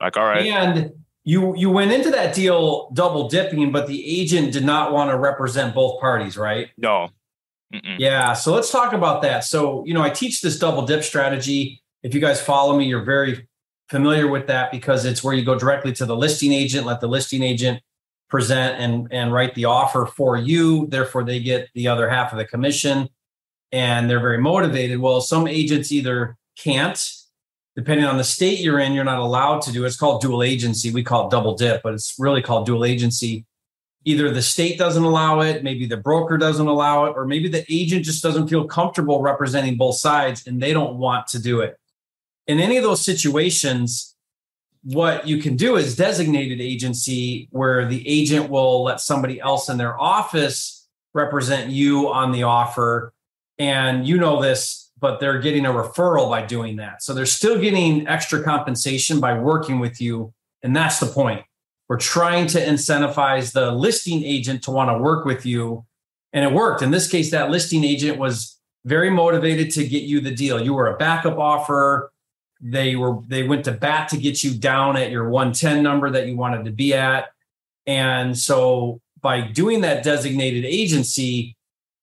Like, 0.00 0.16
all 0.16 0.24
right. 0.24 0.46
And 0.46 0.92
you 1.24 1.56
you 1.56 1.70
went 1.70 1.92
into 1.92 2.10
that 2.12 2.34
deal 2.34 2.90
double 2.92 3.28
dipping, 3.28 3.72
but 3.72 3.88
the 3.88 4.20
agent 4.20 4.52
did 4.52 4.64
not 4.64 4.92
want 4.92 5.10
to 5.10 5.18
represent 5.18 5.74
both 5.74 6.00
parties, 6.00 6.36
right? 6.36 6.68
No. 6.78 7.08
Mm-mm. 7.74 7.98
Yeah. 7.98 8.32
So 8.32 8.54
let's 8.54 8.70
talk 8.70 8.92
about 8.92 9.22
that. 9.22 9.44
So 9.44 9.84
you 9.84 9.92
know, 9.92 10.02
I 10.02 10.10
teach 10.10 10.40
this 10.40 10.58
double 10.58 10.86
dip 10.86 11.02
strategy. 11.02 11.82
If 12.02 12.14
you 12.14 12.20
guys 12.20 12.40
follow 12.40 12.78
me, 12.78 12.86
you're 12.86 13.04
very 13.04 13.48
familiar 13.88 14.28
with 14.28 14.46
that 14.46 14.70
because 14.70 15.04
it's 15.04 15.24
where 15.24 15.34
you 15.34 15.44
go 15.44 15.58
directly 15.58 15.92
to 15.94 16.06
the 16.06 16.16
listing 16.16 16.52
agent, 16.52 16.86
let 16.86 17.00
the 17.00 17.08
listing 17.08 17.42
agent 17.42 17.82
present 18.28 18.80
and 18.80 19.08
and 19.10 19.32
write 19.32 19.54
the 19.56 19.64
offer 19.64 20.06
for 20.06 20.36
you. 20.36 20.86
Therefore, 20.86 21.24
they 21.24 21.40
get 21.40 21.68
the 21.74 21.88
other 21.88 22.08
half 22.08 22.30
of 22.30 22.38
the 22.38 22.44
commission, 22.44 23.08
and 23.72 24.08
they're 24.08 24.20
very 24.20 24.38
motivated. 24.38 25.00
Well, 25.00 25.20
some 25.20 25.48
agents 25.48 25.90
either 25.90 26.36
can't 26.56 27.04
depending 27.76 28.06
on 28.06 28.16
the 28.16 28.24
state 28.24 28.60
you're 28.60 28.80
in, 28.80 28.94
you're 28.94 29.04
not 29.04 29.18
allowed 29.18 29.60
to 29.62 29.72
do 29.72 29.84
it. 29.84 29.86
It's 29.86 29.96
called 29.96 30.22
dual 30.22 30.42
agency. 30.42 30.90
We 30.90 31.04
call 31.04 31.26
it 31.26 31.30
double 31.30 31.54
dip, 31.54 31.82
but 31.82 31.92
it's 31.92 32.16
really 32.18 32.42
called 32.42 32.66
dual 32.66 32.84
agency. 32.84 33.44
Either 34.04 34.30
the 34.30 34.42
state 34.42 34.78
doesn't 34.78 35.02
allow 35.02 35.40
it, 35.40 35.62
maybe 35.62 35.84
the 35.84 35.96
broker 35.96 36.38
doesn't 36.38 36.66
allow 36.66 37.04
it, 37.04 37.14
or 37.16 37.26
maybe 37.26 37.48
the 37.48 37.64
agent 37.68 38.04
just 38.04 38.22
doesn't 38.22 38.48
feel 38.48 38.64
comfortable 38.64 39.20
representing 39.20 39.76
both 39.76 39.96
sides 39.96 40.46
and 40.46 40.62
they 40.62 40.72
don't 40.72 40.96
want 40.96 41.26
to 41.26 41.38
do 41.38 41.60
it. 41.60 41.76
In 42.46 42.60
any 42.60 42.76
of 42.76 42.82
those 42.82 43.04
situations, 43.04 44.14
what 44.84 45.26
you 45.26 45.38
can 45.38 45.56
do 45.56 45.76
is 45.76 45.96
designated 45.96 46.60
agency 46.60 47.48
where 47.50 47.86
the 47.86 48.06
agent 48.08 48.48
will 48.48 48.84
let 48.84 49.00
somebody 49.00 49.40
else 49.40 49.68
in 49.68 49.76
their 49.76 50.00
office 50.00 50.86
represent 51.12 51.70
you 51.70 52.08
on 52.08 52.30
the 52.30 52.44
offer. 52.44 53.12
And 53.58 54.06
you 54.06 54.16
know 54.16 54.40
this 54.40 54.85
but 54.98 55.20
they're 55.20 55.40
getting 55.40 55.66
a 55.66 55.70
referral 55.70 56.30
by 56.30 56.44
doing 56.44 56.76
that. 56.76 57.02
So 57.02 57.12
they're 57.12 57.26
still 57.26 57.60
getting 57.60 58.06
extra 58.08 58.42
compensation 58.42 59.20
by 59.20 59.38
working 59.38 59.78
with 59.78 60.00
you. 60.00 60.32
And 60.62 60.74
that's 60.74 60.98
the 60.98 61.06
point. 61.06 61.44
We're 61.88 61.98
trying 61.98 62.46
to 62.48 62.58
incentivize 62.58 63.52
the 63.52 63.70
listing 63.70 64.24
agent 64.24 64.62
to 64.64 64.70
want 64.70 64.90
to 64.90 64.98
work 64.98 65.24
with 65.24 65.46
you. 65.46 65.84
And 66.32 66.44
it 66.44 66.52
worked. 66.52 66.82
In 66.82 66.90
this 66.90 67.08
case, 67.08 67.30
that 67.30 67.50
listing 67.50 67.84
agent 67.84 68.18
was 68.18 68.58
very 68.84 69.10
motivated 69.10 69.70
to 69.72 69.86
get 69.86 70.04
you 70.04 70.20
the 70.20 70.34
deal. 70.34 70.62
You 70.62 70.74
were 70.74 70.88
a 70.88 70.96
backup 70.96 71.38
offer. 71.38 72.12
They 72.60 72.96
were 72.96 73.20
they 73.26 73.46
went 73.46 73.64
to 73.66 73.72
bat 73.72 74.08
to 74.08 74.16
get 74.16 74.42
you 74.42 74.54
down 74.54 74.96
at 74.96 75.10
your 75.10 75.28
110 75.28 75.82
number 75.82 76.08
that 76.10 76.26
you 76.26 76.36
wanted 76.36 76.64
to 76.64 76.70
be 76.70 76.94
at. 76.94 77.26
And 77.86 78.36
so 78.36 79.00
by 79.20 79.42
doing 79.42 79.82
that 79.82 80.02
designated 80.02 80.64
agency, 80.64 81.55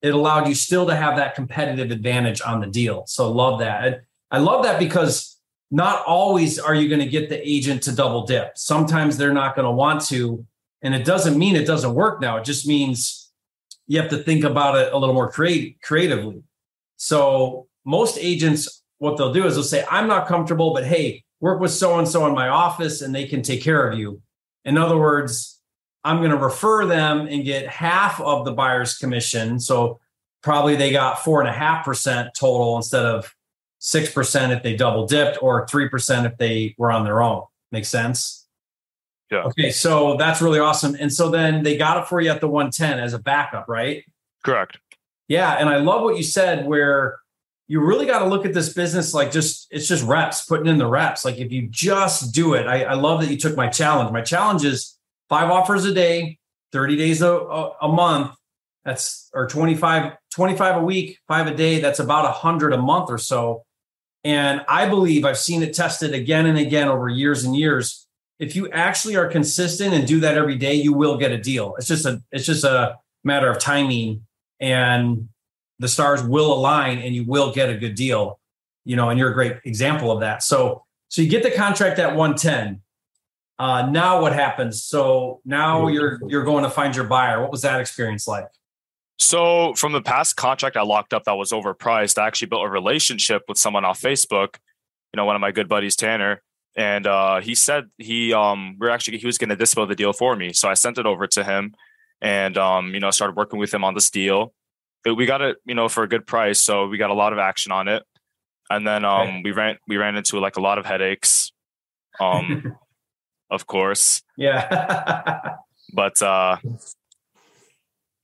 it 0.04 0.14
allowed 0.14 0.48
you 0.50 0.54
still 0.54 0.86
to 0.86 0.96
have 0.96 1.16
that 1.16 1.34
competitive 1.34 1.90
advantage 1.90 2.42
on 2.42 2.60
the 2.60 2.68
deal. 2.68 3.06
So 3.08 3.32
love 3.32 3.60
that. 3.60 4.02
I 4.30 4.40
love 4.40 4.64
that 4.66 4.78
because 4.78 5.40
not 5.72 6.06
always 6.06 6.60
are 6.60 6.76
you 6.76 6.90
going 6.90 7.00
to 7.00 7.08
get 7.08 7.30
the 7.30 7.50
agent 7.50 7.82
to 7.84 7.96
double 7.96 8.26
dip. 8.26 8.58
Sometimes 8.58 9.18
they're 9.18 9.34
not 9.34 9.56
going 9.56 9.66
to 9.66 9.72
want 9.72 10.06
to. 10.08 10.46
And 10.82 10.94
it 10.94 11.06
doesn't 11.06 11.38
mean 11.38 11.56
it 11.56 11.66
doesn't 11.66 11.96
work 11.96 12.22
now. 12.22 12.38
It 12.38 12.44
just 12.44 12.68
means 12.68 13.32
you 13.88 14.00
have 14.02 14.10
to 14.10 14.18
think 14.18 14.44
about 14.44 14.76
it 14.76 14.92
a 14.92 14.98
little 14.98 15.16
more 15.16 15.32
creatively. 15.32 16.44
So 16.98 17.68
most 17.86 18.18
agents, 18.20 18.84
what 18.98 19.18
they'll 19.18 19.34
do 19.34 19.46
is 19.46 19.56
they'll 19.56 19.64
say, 19.64 19.86
I'm 19.90 20.08
not 20.08 20.28
comfortable, 20.28 20.74
but 20.74 20.86
hey, 20.86 21.24
work 21.40 21.62
with 21.62 21.72
so 21.72 21.98
and 21.98 22.08
so 22.08 22.28
in 22.28 22.34
my 22.34 22.50
office 22.50 23.02
and 23.02 23.16
they 23.16 23.26
can 23.26 23.42
take 23.42 23.62
care 23.62 23.90
of 23.90 23.98
you. 23.98 24.22
In 24.66 24.78
other 24.78 24.98
words, 24.98 25.53
I'm 26.04 26.18
going 26.18 26.32
to 26.32 26.38
refer 26.38 26.86
them 26.86 27.28
and 27.28 27.44
get 27.44 27.68
half 27.68 28.20
of 28.20 28.46
the 28.46 28.52
buyer's 28.52 28.98
commission. 28.98 29.60
So 29.60 30.00
probably 30.42 30.76
they 30.76 30.92
got 30.92 31.24
four 31.24 31.40
and 31.40 31.50
a 31.50 31.54
half 31.54 31.86
percent 31.86 32.30
total 32.36 32.76
instead 32.76 33.06
of 33.06 33.34
six 33.80 34.12
percent 34.12 34.52
if 34.52 34.64
they 34.64 34.76
double 34.76 35.08
dipped 35.08 35.42
or 35.42 35.68
three 35.68 35.90
percent 35.90 36.26
if 36.26 36.38
they 36.38 36.76
were 36.78 36.92
on 36.92 37.04
their 37.04 37.22
own. 37.22 37.44
Make 37.72 37.86
sense? 37.86 38.46
Yeah. 39.32 39.44
Okay, 39.44 39.72
so 39.72 40.16
that's 40.18 40.42
really 40.42 40.60
awesome. 40.60 40.96
And 41.00 41.12
so 41.12 41.30
then 41.30 41.64
they 41.64 41.76
got 41.76 41.98
it 41.98 42.08
for 42.08 42.22
you 42.22 42.30
at 42.30 42.40
the 42.40 42.48
110 42.48 43.00
as 43.00 43.14
a 43.14 43.20
backup, 43.20 43.68
right? 43.68 44.04
Correct. 44.44 44.78
Yeah, 45.28 45.54
and 45.54 45.70
I 45.70 45.78
love 45.78 46.04
what 46.04 46.18
you 46.18 46.24
said 46.24 46.68
where 46.68 47.18
you 47.68 47.80
really 47.80 48.06
got 48.06 48.20
to 48.20 48.26
look 48.26 48.46
at 48.46 48.54
this 48.54 48.74
business 48.74 49.14
like 49.14 49.32
just 49.32 49.68
it's 49.72 49.88
just 49.88 50.04
reps, 50.04 50.46
putting 50.46 50.68
in 50.68 50.78
the 50.78 50.86
reps. 50.86 51.26
Like 51.26 51.38
if 51.38 51.52
you 51.52 51.68
just 51.68 52.34
do 52.34 52.54
it, 52.54 52.68
I, 52.68 52.84
I 52.84 52.94
love 52.94 53.22
that 53.22 53.32
you 53.32 53.38
took 53.38 53.56
my 53.56 53.68
challenge. 53.70 54.12
My 54.12 54.22
challenge 54.22 54.66
is 54.66 54.98
five 55.34 55.50
offers 55.50 55.84
a 55.84 55.92
day, 55.92 56.38
30 56.74 56.96
days 56.96 57.24
a, 57.24 57.32
a, 57.32 57.88
month. 57.88 58.36
That's 58.86 59.32
or 59.34 59.48
25, 59.48 60.14
25 60.32 60.78
a 60.78 60.86
week, 60.86 61.18
five 61.28 61.48
a 61.48 61.56
day. 61.56 61.80
That's 61.80 61.98
about 61.98 62.26
a 62.26 62.32
hundred 62.32 62.72
a 62.72 62.78
month 62.78 63.10
or 63.10 63.18
so. 63.18 63.64
And 64.24 64.62
I 64.68 64.88
believe 64.88 65.26
I've 65.26 65.40
seen 65.40 65.64
it 65.64 65.74
tested 65.74 66.14
again 66.14 66.46
and 66.46 66.60
again 66.60 66.88
over 66.88 67.10
years 67.10 67.46
and 67.46 67.56
years. 67.56 68.06
If 68.38 68.56
you 68.56 68.70
actually 68.70 69.16
are 69.16 69.28
consistent 69.28 69.96
and 69.96 70.06
do 70.06 70.20
that 70.20 70.38
every 70.38 70.56
day, 70.56 70.76
you 70.76 70.94
will 70.94 71.18
get 71.18 71.32
a 71.32 71.38
deal. 71.40 71.74
It's 71.80 71.88
just 71.88 72.06
a 72.06 72.22
it's 72.32 72.46
just 72.46 72.64
a 72.64 73.00
matter 73.24 73.50
of 73.50 73.58
timing 73.58 74.28
and 74.60 75.30
the 75.80 75.88
stars 75.88 76.22
will 76.22 76.54
align 76.54 77.00
and 77.00 77.16
you 77.16 77.24
will 77.26 77.52
get 77.52 77.72
a 77.72 77.76
good 77.76 77.96
deal. 77.96 78.40
You 78.86 78.98
know, 78.98 79.10
and 79.10 79.18
you're 79.18 79.32
a 79.32 79.34
great 79.34 79.58
example 79.66 80.12
of 80.12 80.20
that. 80.20 80.44
So 80.44 80.84
so 81.08 81.24
you 81.24 81.28
get 81.28 81.42
the 81.42 81.50
contract 81.50 81.98
at 81.98 82.16
110 82.16 82.83
uh, 83.60 83.90
now 83.90 84.22
what 84.22 84.34
happens? 84.34 84.84
So 84.84 85.42
now 85.46 85.88
you're 85.88 86.20
you're 86.28 86.44
going 86.44 86.64
to 86.64 86.70
find 86.70 86.96
your 86.96 87.06
buyer. 87.06 87.42
What 87.42 87.52
was 87.52 87.62
that 87.62 87.80
experience 87.80 88.28
like? 88.28 88.48
So 89.20 89.74
from 89.76 89.94
the 89.94 90.02
past 90.02 90.36
contract 90.36 90.76
I 90.76 90.82
locked 90.82 91.14
up 91.14 91.26
that 91.26 91.34
was 91.34 91.52
overpriced, 91.52 92.18
I 92.18 92.28
actually 92.28 92.48
built 92.48 92.66
a 92.66 92.70
relationship 92.70 93.44
with 93.48 93.58
someone 93.58 93.86
off 93.86 94.02
Facebook. 94.02 94.56
You 95.14 95.18
know, 95.18 95.26
one 95.26 95.36
of 95.36 95.42
my 95.42 95.52
good 95.52 95.70
buddies, 95.70 95.96
Tanner, 95.96 96.42
and 96.76 97.06
uh, 97.06 97.40
he 97.40 97.54
said 97.54 97.90
he 97.98 98.34
um 98.34 98.78
we're 98.80 98.90
actually 98.90 99.20
he 99.20 99.26
was 99.26 99.38
going 99.38 99.50
to 99.50 99.56
dispo 99.56 99.88
the 99.88 99.96
deal 99.96 100.14
for 100.14 100.36
me. 100.36 100.54
So 100.54 100.68
I 100.68 100.74
sent 100.74 100.98
it 100.98 101.06
over 101.06 101.28
to 101.28 101.44
him, 101.44 101.76
and 102.22 102.58
um 102.58 102.94
you 102.94 103.00
know 103.00 103.12
started 103.12 103.38
working 103.38 103.60
with 103.60 103.74
him 103.74 103.84
on 103.84 103.94
this 103.94 104.10
deal. 104.10 104.54
It, 105.06 105.12
we 105.12 105.26
got 105.26 105.42
it 105.42 105.58
you 105.66 105.76
know 105.76 105.90
for 105.90 106.04
a 106.04 106.08
good 106.10 106.26
price, 106.26 106.60
so 106.60 106.88
we 106.88 106.98
got 106.98 107.12
a 107.12 107.16
lot 107.16 107.34
of 107.34 107.40
action 107.40 107.72
on 107.72 107.88
it. 107.88 108.04
And 108.70 108.88
then 108.88 109.06
um 109.06 109.28
okay. 109.28 109.42
we 109.44 109.52
ran 109.52 109.78
we 109.88 109.98
ran 109.98 110.16
into 110.16 110.40
like 110.40 110.58
a 110.58 110.62
lot 110.62 110.80
of 110.80 110.86
headaches. 110.88 111.52
Um 112.20 112.76
of 113.54 113.68
course. 113.68 114.24
Yeah. 114.36 115.56
but 115.94 116.22
uh, 116.22 116.58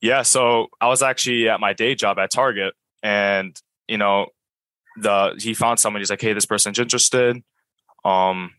yeah, 0.02 0.24
so 0.24 0.68
I 0.82 0.88
was 0.88 1.02
actually 1.02 1.48
at 1.48 1.60
my 1.60 1.74
day 1.74 1.96
job 1.96 2.18
at 2.20 2.32
Target, 2.32 2.74
and 3.04 3.56
you 3.88 3.98
know, 3.98 4.28
the 4.98 5.36
he 5.38 5.54
found 5.54 5.80
someone. 5.80 6.02
He's 6.02 6.10
like, 6.10 6.22
"Hey, 6.22 6.34
this 6.34 6.46
person's 6.46 6.80
interested." 6.80 7.42
Um, 8.04 8.52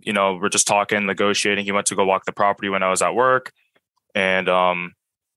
you 0.00 0.12
know, 0.12 0.38
we're 0.40 0.48
just 0.48 0.66
talking, 0.66 1.06
negotiating. 1.06 1.64
He 1.64 1.72
went 1.72 1.86
to 1.86 1.96
go 1.96 2.04
walk 2.04 2.24
the 2.24 2.32
property 2.32 2.68
when 2.68 2.82
I 2.82 2.90
was 2.90 3.02
at 3.02 3.14
work, 3.14 3.52
and 4.14 4.48
um, 4.48 4.92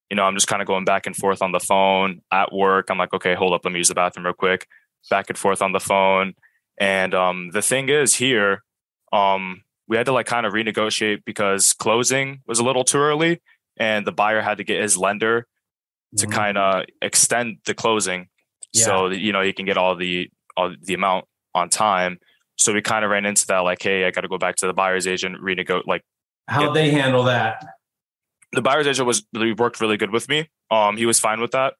you 0.10 0.16
know, 0.16 0.24
I'm 0.24 0.36
just 0.36 0.48
kind 0.48 0.62
of 0.62 0.68
going 0.68 0.86
back 0.86 1.08
and 1.08 1.16
forth 1.16 1.42
on 1.42 1.52
the 1.52 1.60
phone 1.60 2.22
at 2.32 2.54
work. 2.54 2.90
I'm 2.90 2.98
like, 2.98 3.14
okay, 3.14 3.34
hold 3.34 3.54
up, 3.54 3.62
let 3.64 3.72
me 3.72 3.80
use 3.80 3.90
the 3.90 3.96
bathroom 3.96 4.26
real 4.26 4.34
quick. 4.34 4.68
Back 5.10 5.30
and 5.30 5.38
forth 5.38 5.62
on 5.62 5.72
the 5.72 5.80
phone, 5.80 6.36
and 6.78 7.14
um, 7.16 7.50
the 7.52 7.62
thing 7.62 7.90
is 7.90 8.16
here, 8.16 8.64
um, 9.14 9.64
we 9.88 9.98
had 9.98 10.06
to 10.06 10.12
like 10.12 10.26
kind 10.26 10.46
of 10.46 10.54
renegotiate 10.54 11.24
because 11.26 11.74
closing 11.74 12.42
was 12.48 12.60
a 12.60 12.64
little 12.64 12.84
too 12.84 12.98
early 12.98 13.42
and 13.78 14.06
the 14.06 14.12
buyer 14.12 14.42
had 14.42 14.58
to 14.58 14.64
get 14.64 14.82
his 14.82 14.98
lender 14.98 15.48
to 16.18 16.26
mm-hmm. 16.26 16.34
kind 16.34 16.58
of 16.58 16.86
extend 17.02 17.58
the 17.66 17.74
closing 17.74 18.28
yeah. 18.74 18.86
so 18.86 19.10
that 19.10 19.20
you 19.20 19.32
know 19.32 19.42
he 19.42 19.54
can 19.54 19.66
get 19.66 19.78
all 19.78 19.96
the 19.96 20.30
all 20.58 20.74
the 20.82 20.94
amount 20.94 21.26
on 21.54 21.70
time. 21.70 22.20
So 22.58 22.74
we 22.74 22.82
kind 22.82 23.04
of 23.04 23.12
ran 23.12 23.26
into 23.26 23.46
that 23.48 23.60
like 23.60 23.82
hey 23.82 24.06
i 24.06 24.12
got 24.12 24.22
to 24.22 24.28
go 24.28 24.38
back 24.38 24.56
to 24.58 24.68
the 24.68 24.74
buyer's 24.74 25.08
agent 25.08 25.42
renegotiate 25.42 25.88
like 25.88 26.04
how 26.48 26.72
they 26.72 26.92
handle 26.92 27.24
that? 27.24 27.66
The 28.54 28.62
buyer's 28.62 28.88
agent 28.88 29.08
was 29.08 29.26
really 29.34 29.54
worked 29.54 29.82
really 29.82 29.98
good 29.98 30.12
with 30.12 30.30
me. 30.30 30.50
Um 30.72 30.98
he 30.98 31.06
was 31.06 31.20
fine 31.20 31.42
with 31.42 31.52
that 31.52 31.74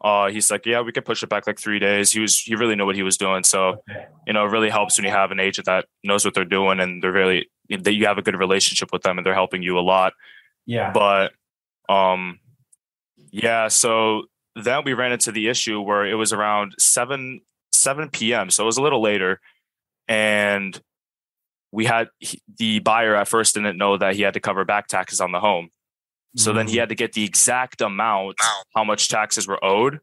uh, 0.00 0.28
he's 0.30 0.50
like, 0.50 0.64
yeah, 0.64 0.80
we 0.80 0.92
could 0.92 1.04
push 1.04 1.22
it 1.22 1.28
back 1.28 1.46
like 1.46 1.58
three 1.58 1.78
days. 1.78 2.12
He 2.12 2.20
was, 2.20 2.38
he 2.38 2.54
really 2.54 2.76
knew 2.76 2.86
what 2.86 2.94
he 2.94 3.02
was 3.02 3.16
doing. 3.16 3.42
So, 3.42 3.82
you 4.26 4.32
know, 4.32 4.44
it 4.44 4.50
really 4.50 4.70
helps 4.70 4.96
when 4.96 5.04
you 5.04 5.10
have 5.10 5.32
an 5.32 5.40
agent 5.40 5.66
that 5.66 5.86
knows 6.04 6.24
what 6.24 6.34
they're 6.34 6.44
doing 6.44 6.78
and 6.78 7.02
they're 7.02 7.12
really, 7.12 7.50
that 7.68 7.94
you 7.94 8.06
have 8.06 8.18
a 8.18 8.22
good 8.22 8.38
relationship 8.38 8.90
with 8.92 9.02
them 9.02 9.18
and 9.18 9.26
they're 9.26 9.34
helping 9.34 9.62
you 9.62 9.78
a 9.78 9.80
lot. 9.80 10.12
Yeah. 10.66 10.92
But 10.92 11.32
um 11.88 12.38
yeah, 13.30 13.68
so 13.68 14.24
then 14.54 14.82
we 14.84 14.94
ran 14.94 15.12
into 15.12 15.32
the 15.32 15.48
issue 15.48 15.80
where 15.80 16.06
it 16.06 16.14
was 16.14 16.32
around 16.32 16.74
7 16.78 17.40
7 17.72 18.08
p.m. 18.10 18.50
So 18.50 18.64
it 18.64 18.66
was 18.66 18.76
a 18.76 18.82
little 18.82 19.02
later 19.02 19.40
and 20.06 20.80
we 21.70 21.84
had 21.84 22.08
the 22.56 22.78
buyer 22.80 23.14
at 23.14 23.28
first 23.28 23.54
didn't 23.54 23.76
know 23.76 23.98
that 23.98 24.14
he 24.14 24.22
had 24.22 24.34
to 24.34 24.40
cover 24.40 24.64
back 24.64 24.86
taxes 24.86 25.20
on 25.20 25.32
the 25.32 25.40
home. 25.40 25.70
So 26.38 26.50
mm-hmm. 26.50 26.56
then 26.56 26.68
he 26.68 26.76
mm. 26.76 26.80
had 26.80 26.88
to 26.90 26.94
get 26.94 27.12
the 27.12 27.24
exact 27.24 27.80
amount 27.80 28.36
how 28.74 28.84
much 28.84 29.08
taxes 29.08 29.48
were 29.48 29.62
owed 29.62 29.98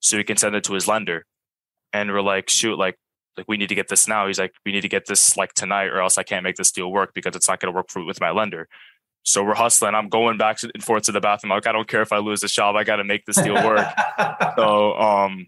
so 0.00 0.16
he 0.16 0.24
can 0.24 0.36
send 0.36 0.54
it 0.54 0.64
to 0.64 0.72
his 0.72 0.86
lender. 0.86 1.26
And 1.92 2.12
we're 2.12 2.22
like, 2.22 2.48
shoot, 2.48 2.78
like 2.78 2.96
like 3.36 3.46
we 3.48 3.56
need 3.56 3.68
to 3.68 3.74
get 3.74 3.88
this 3.88 4.06
now. 4.08 4.26
He's 4.26 4.38
like, 4.38 4.52
we 4.64 4.72
need 4.72 4.82
to 4.82 4.88
get 4.88 5.06
this 5.06 5.36
like 5.36 5.54
tonight, 5.54 5.86
or 5.86 6.00
else 6.00 6.18
I 6.18 6.22
can't 6.22 6.44
make 6.44 6.56
this 6.56 6.72
deal 6.72 6.90
work 6.90 7.12
because 7.14 7.34
it's 7.36 7.48
not 7.48 7.60
going 7.60 7.72
to 7.72 7.76
work 7.76 7.86
for, 7.88 8.04
with 8.04 8.20
my 8.20 8.30
lender. 8.30 8.68
So 9.24 9.44
we're 9.44 9.54
hustling. 9.54 9.94
I'm 9.94 10.08
going 10.08 10.38
back 10.38 10.58
and 10.62 10.82
forth 10.82 11.04
to 11.04 11.12
the 11.12 11.20
bathroom. 11.20 11.50
Like 11.50 11.66
I 11.66 11.72
don't 11.72 11.88
care 11.88 12.02
if 12.02 12.12
I 12.12 12.18
lose 12.18 12.40
the 12.40 12.48
job. 12.48 12.76
I 12.76 12.84
got 12.84 12.96
to 12.96 13.04
make 13.04 13.24
this 13.26 13.36
deal 13.36 13.54
work. 13.54 13.86
so 14.56 14.94
um, 14.94 15.46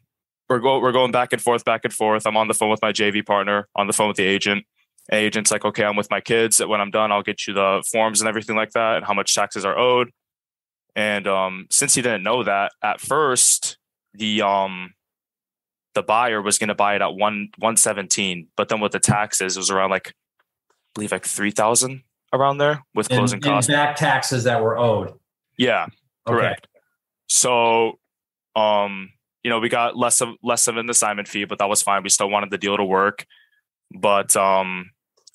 we're 0.49 0.59
going 0.59 0.83
we're 0.83 0.93
going 0.93 1.13
back 1.13 1.33
and 1.33 1.41
forth, 1.41 1.65
back 1.65 1.83
and 1.85 1.93
forth. 1.93 2.27
I'm 2.27 2.37
on 2.37 2.49
the 2.49 2.55
phone 2.55 2.71
with 2.71 2.83
my 2.83 2.93
JV 2.93 3.25
partner, 3.25 3.69
on 3.77 3.87
the 3.87 3.93
phone 3.93 4.09
with 4.09 4.17
the 4.17 4.25
agent. 4.25 4.65
Agent's 5.13 5.51
like, 5.51 5.65
okay, 5.65 5.85
I'm 5.85 5.97
with 5.97 6.11
my 6.11 6.21
kids. 6.21 6.59
That 6.59 6.69
when 6.69 6.81
I'm 6.81 6.91
done, 6.91 7.13
I'll 7.13 7.23
get 7.23 7.47
you 7.47 7.55
the 7.55 7.83
forms 7.91 8.21
and 8.21 8.29
everything 8.29 8.57
like 8.57 8.73
that, 8.73 8.97
and 8.97 9.05
how 9.05 9.15
much 9.15 9.35
taxes 9.35 9.65
are 9.65 9.79
owed. 9.79 10.11
And 10.97 11.27
um, 11.27 11.67
since 11.71 11.95
he 11.95 12.03
didn't 12.03 12.23
know 12.23 12.43
that 12.43 12.73
at 12.83 13.01
first, 13.01 13.79
the 14.13 14.43
um 14.43 14.95
the 15.95 16.03
buyer 16.03 16.43
was 16.43 16.59
going 16.59 16.69
to 16.69 16.75
buy 16.75 16.97
it 16.97 17.03
at 17.03 17.15
one 17.15 17.49
one 17.59 17.77
seventeen, 17.77 18.49
but 18.57 18.69
then 18.69 18.81
with 18.81 18.93
the 18.93 19.01
taxes, 19.01 19.57
it 19.57 19.61
was 19.61 19.71
around 19.71 19.91
like, 19.91 20.09
I 20.09 20.13
believe 20.95 21.13
like 21.13 21.25
three 21.25 21.51
thousand 21.51 22.03
around 22.33 22.59
there 22.59 22.83
with 22.95 23.09
closing 23.09 23.37
and, 23.37 23.45
costs. 23.45 23.69
And 23.69 23.77
back 23.77 23.97
taxes 23.97 24.45
that 24.45 24.63
were 24.63 24.79
owed. 24.79 25.15
Yeah, 25.57 25.87
correct. 26.27 26.67
Okay. 26.67 26.81
So, 27.29 27.99
um, 28.57 29.11
you 29.43 29.51
know, 29.51 29.61
we 29.61 29.69
got 29.69 29.97
less 29.97 30.21
of 30.21 30.31
less 30.43 30.67
of 30.69 30.77
an 30.77 30.91
assignment 30.91 31.29
fee, 31.29 31.45
but 31.45 31.59
that 31.59 31.69
was 31.69 31.83
fine. 31.83 32.03
We 32.03 32.09
still 32.09 32.31
wanted 32.31 32.51
the 32.51 32.59
deal 32.59 32.77
to 32.77 32.85
work, 32.85 33.27
but 33.91 34.37
um, 34.37 34.91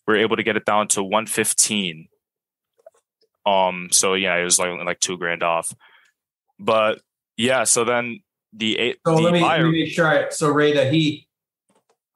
we 0.07 0.13
were 0.13 0.19
able 0.19 0.35
to 0.35 0.43
get 0.43 0.57
it 0.57 0.65
down 0.65 0.87
to 0.89 1.03
one 1.03 1.25
fifteen. 1.25 2.07
Um, 3.45 3.89
so 3.91 4.13
yeah, 4.13 4.35
it 4.35 4.43
was 4.43 4.57
like 4.57 4.71
like 4.85 4.99
two 4.99 5.17
grand 5.17 5.43
off. 5.43 5.71
But 6.59 7.01
yeah, 7.37 7.63
so 7.63 7.83
then 7.83 8.21
the 8.53 8.77
eight. 8.79 8.97
so 9.05 9.15
the 9.15 9.21
let 9.21 9.33
me, 9.33 9.41
buyer, 9.41 9.63
let 9.63 9.71
me 9.71 9.83
make 9.83 9.91
sure. 9.91 10.07
I, 10.07 10.29
so 10.29 10.53
that 10.53 10.93
he 10.93 11.27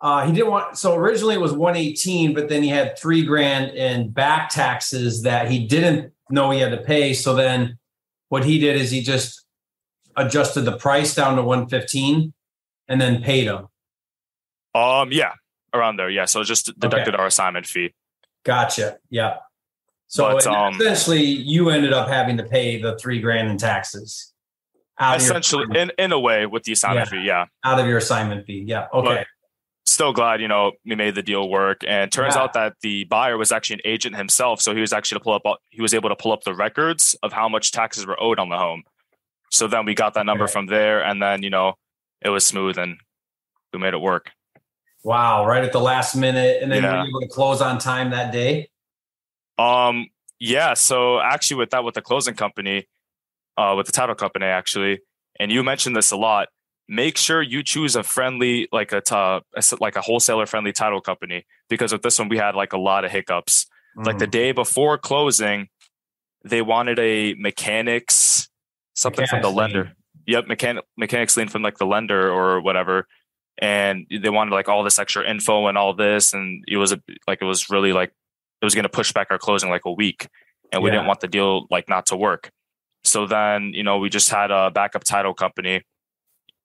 uh, 0.01 0.25
he 0.25 0.31
didn't 0.31 0.49
want. 0.49 0.77
So 0.77 0.95
originally 0.95 1.35
it 1.35 1.41
was 1.41 1.53
one 1.53 1.75
eighteen, 1.75 2.33
but 2.33 2.49
then 2.49 2.63
he 2.63 2.69
had 2.69 2.97
three 2.97 3.23
grand 3.23 3.71
in 3.75 4.09
back 4.09 4.49
taxes 4.49 5.23
that 5.23 5.51
he 5.51 5.67
didn't 5.67 6.13
know 6.29 6.51
he 6.51 6.59
had 6.59 6.71
to 6.71 6.77
pay. 6.77 7.13
So 7.13 7.35
then 7.35 7.77
what 8.29 8.45
he 8.45 8.59
did 8.59 8.75
is 8.75 8.91
he 8.91 9.01
just 9.01 9.45
adjusted 10.15 10.61
the 10.61 10.77
price 10.77 11.13
down 11.15 11.35
to 11.35 11.43
one 11.43 11.67
fifteen, 11.67 12.33
and 12.87 13.01
then 13.01 13.21
paid 13.21 13.47
him. 13.47 13.67
Um. 14.73 15.11
Yeah, 15.11 15.33
around 15.73 15.97
there. 15.97 16.09
Yeah. 16.09 16.25
So 16.25 16.43
just 16.43 16.67
deducted 16.79 17.15
okay. 17.15 17.21
our 17.21 17.27
assignment 17.27 17.65
fee. 17.65 17.93
Gotcha. 18.43 18.97
Yeah. 19.09 19.37
So 20.07 20.31
but, 20.31 20.47
um, 20.47 20.73
essentially, 20.75 21.21
you 21.21 21.69
ended 21.69 21.93
up 21.93 22.07
having 22.07 22.37
to 22.37 22.43
pay 22.43 22.81
the 22.81 22.97
three 22.97 23.19
grand 23.19 23.49
in 23.49 23.57
taxes 23.57 24.33
essentially 25.01 25.65
in, 25.79 25.91
in 25.97 26.11
a 26.11 26.19
way 26.19 26.45
with 26.45 26.63
the 26.63 26.71
assignment 26.71 27.09
yeah. 27.11 27.19
fee 27.19 27.25
yeah 27.25 27.45
out 27.63 27.79
of 27.79 27.87
your 27.87 27.97
assignment 27.97 28.45
fee 28.45 28.63
yeah 28.67 28.87
okay 28.93 29.15
but 29.19 29.27
still 29.85 30.13
glad 30.13 30.41
you 30.41 30.47
know 30.47 30.71
we 30.85 30.95
made 30.95 31.15
the 31.15 31.23
deal 31.23 31.49
work 31.49 31.81
and 31.87 32.11
turns 32.11 32.35
yeah. 32.35 32.41
out 32.41 32.53
that 32.53 32.73
the 32.81 33.05
buyer 33.05 33.37
was 33.37 33.51
actually 33.51 33.75
an 33.75 33.81
agent 33.85 34.15
himself 34.15 34.61
so 34.61 34.75
he 34.75 34.81
was 34.81 34.93
actually 34.93 35.17
to 35.17 35.23
pull 35.23 35.33
up 35.33 35.43
he 35.69 35.81
was 35.81 35.93
able 35.93 36.09
to 36.09 36.15
pull 36.15 36.31
up 36.31 36.43
the 36.43 36.53
records 36.53 37.15
of 37.23 37.31
how 37.31 37.47
much 37.47 37.71
taxes 37.71 38.05
were 38.05 38.21
owed 38.21 38.39
on 38.39 38.49
the 38.49 38.57
home 38.57 38.83
so 39.51 39.67
then 39.67 39.85
we 39.85 39.95
got 39.95 40.13
that 40.13 40.25
number 40.25 40.43
okay. 40.43 40.53
from 40.53 40.65
there 40.67 41.03
and 41.03 41.21
then 41.21 41.43
you 41.43 41.49
know 41.49 41.73
it 42.21 42.29
was 42.29 42.45
smooth 42.45 42.77
and 42.77 42.97
we 43.73 43.79
made 43.79 43.93
it 43.93 44.01
work 44.01 44.31
wow 45.03 45.45
right 45.45 45.63
at 45.63 45.71
the 45.71 45.79
last 45.79 46.15
minute 46.15 46.61
and 46.61 46.71
then 46.71 46.83
yeah. 46.83 46.99
were 46.99 47.03
you 47.03 47.09
able 47.09 47.21
to 47.21 47.27
close 47.27 47.61
on 47.61 47.77
time 47.77 48.11
that 48.11 48.31
day 48.31 48.69
um 49.57 50.07
yeah 50.39 50.73
so 50.73 51.19
actually 51.19 51.57
with 51.57 51.69
that 51.69 51.83
with 51.83 51.95
the 51.95 52.01
closing 52.01 52.33
company 52.33 52.85
uh, 53.59 53.75
with 53.75 53.85
the 53.85 53.91
title 53.91 54.15
company 54.15 54.45
actually, 54.45 55.01
and 55.39 55.51
you 55.51 55.63
mentioned 55.63 55.95
this 55.95 56.11
a 56.11 56.17
lot. 56.17 56.47
Make 56.87 57.17
sure 57.17 57.41
you 57.41 57.61
choose 57.61 57.95
a 57.95 58.03
friendly, 58.03 58.67
like 58.71 58.93
a 58.93 59.01
t- 59.01 59.75
like 59.79 59.95
a 59.95 60.01
wholesaler 60.01 60.45
friendly 60.45 60.71
title 60.71 61.01
company, 61.01 61.45
because 61.69 61.91
with 61.91 62.01
this 62.01 62.17
one 62.17 62.29
we 62.29 62.37
had 62.37 62.55
like 62.55 62.73
a 62.73 62.77
lot 62.77 63.05
of 63.05 63.11
hiccups. 63.11 63.67
Mm. 63.97 64.05
Like 64.05 64.17
the 64.17 64.27
mm. 64.27 64.31
day 64.31 64.51
before 64.53 64.97
closing, 64.97 65.67
they 66.45 66.61
wanted 66.61 66.97
a 66.99 67.35
mechanics 67.35 68.49
something 68.93 69.23
mechanics 69.23 69.45
from 69.45 69.53
the 69.53 69.55
lender. 69.55 69.83
Lien. 69.83 69.95
Yep, 70.27 70.47
mechanic 70.47 70.85
mechanics 70.97 71.37
lien 71.37 71.49
from 71.49 71.61
like 71.61 71.77
the 71.77 71.85
lender 71.85 72.31
or 72.31 72.61
whatever, 72.61 73.07
and 73.59 74.05
they 74.09 74.29
wanted 74.29 74.51
like 74.51 74.69
all 74.69 74.83
this 74.83 74.99
extra 74.99 75.29
info 75.29 75.67
and 75.67 75.77
all 75.77 75.93
this, 75.93 76.33
and 76.33 76.63
it 76.67 76.77
was 76.77 76.91
a, 76.91 77.01
like 77.27 77.41
it 77.41 77.45
was 77.45 77.69
really 77.69 77.93
like 77.93 78.11
it 78.61 78.65
was 78.65 78.75
going 78.75 78.83
to 78.83 78.89
push 78.89 79.13
back 79.13 79.27
our 79.29 79.37
closing 79.37 79.69
like 79.69 79.85
a 79.85 79.91
week, 79.91 80.27
and 80.71 80.81
we 80.81 80.89
yeah. 80.89 80.95
didn't 80.95 81.07
want 81.07 81.19
the 81.19 81.27
deal 81.27 81.67
like 81.69 81.87
not 81.87 82.05
to 82.07 82.17
work. 82.17 82.51
So 83.03 83.25
then, 83.25 83.71
you 83.73 83.83
know, 83.83 83.97
we 83.97 84.09
just 84.09 84.29
had 84.29 84.51
a 84.51 84.71
backup 84.71 85.03
title 85.03 85.33
company, 85.33 85.83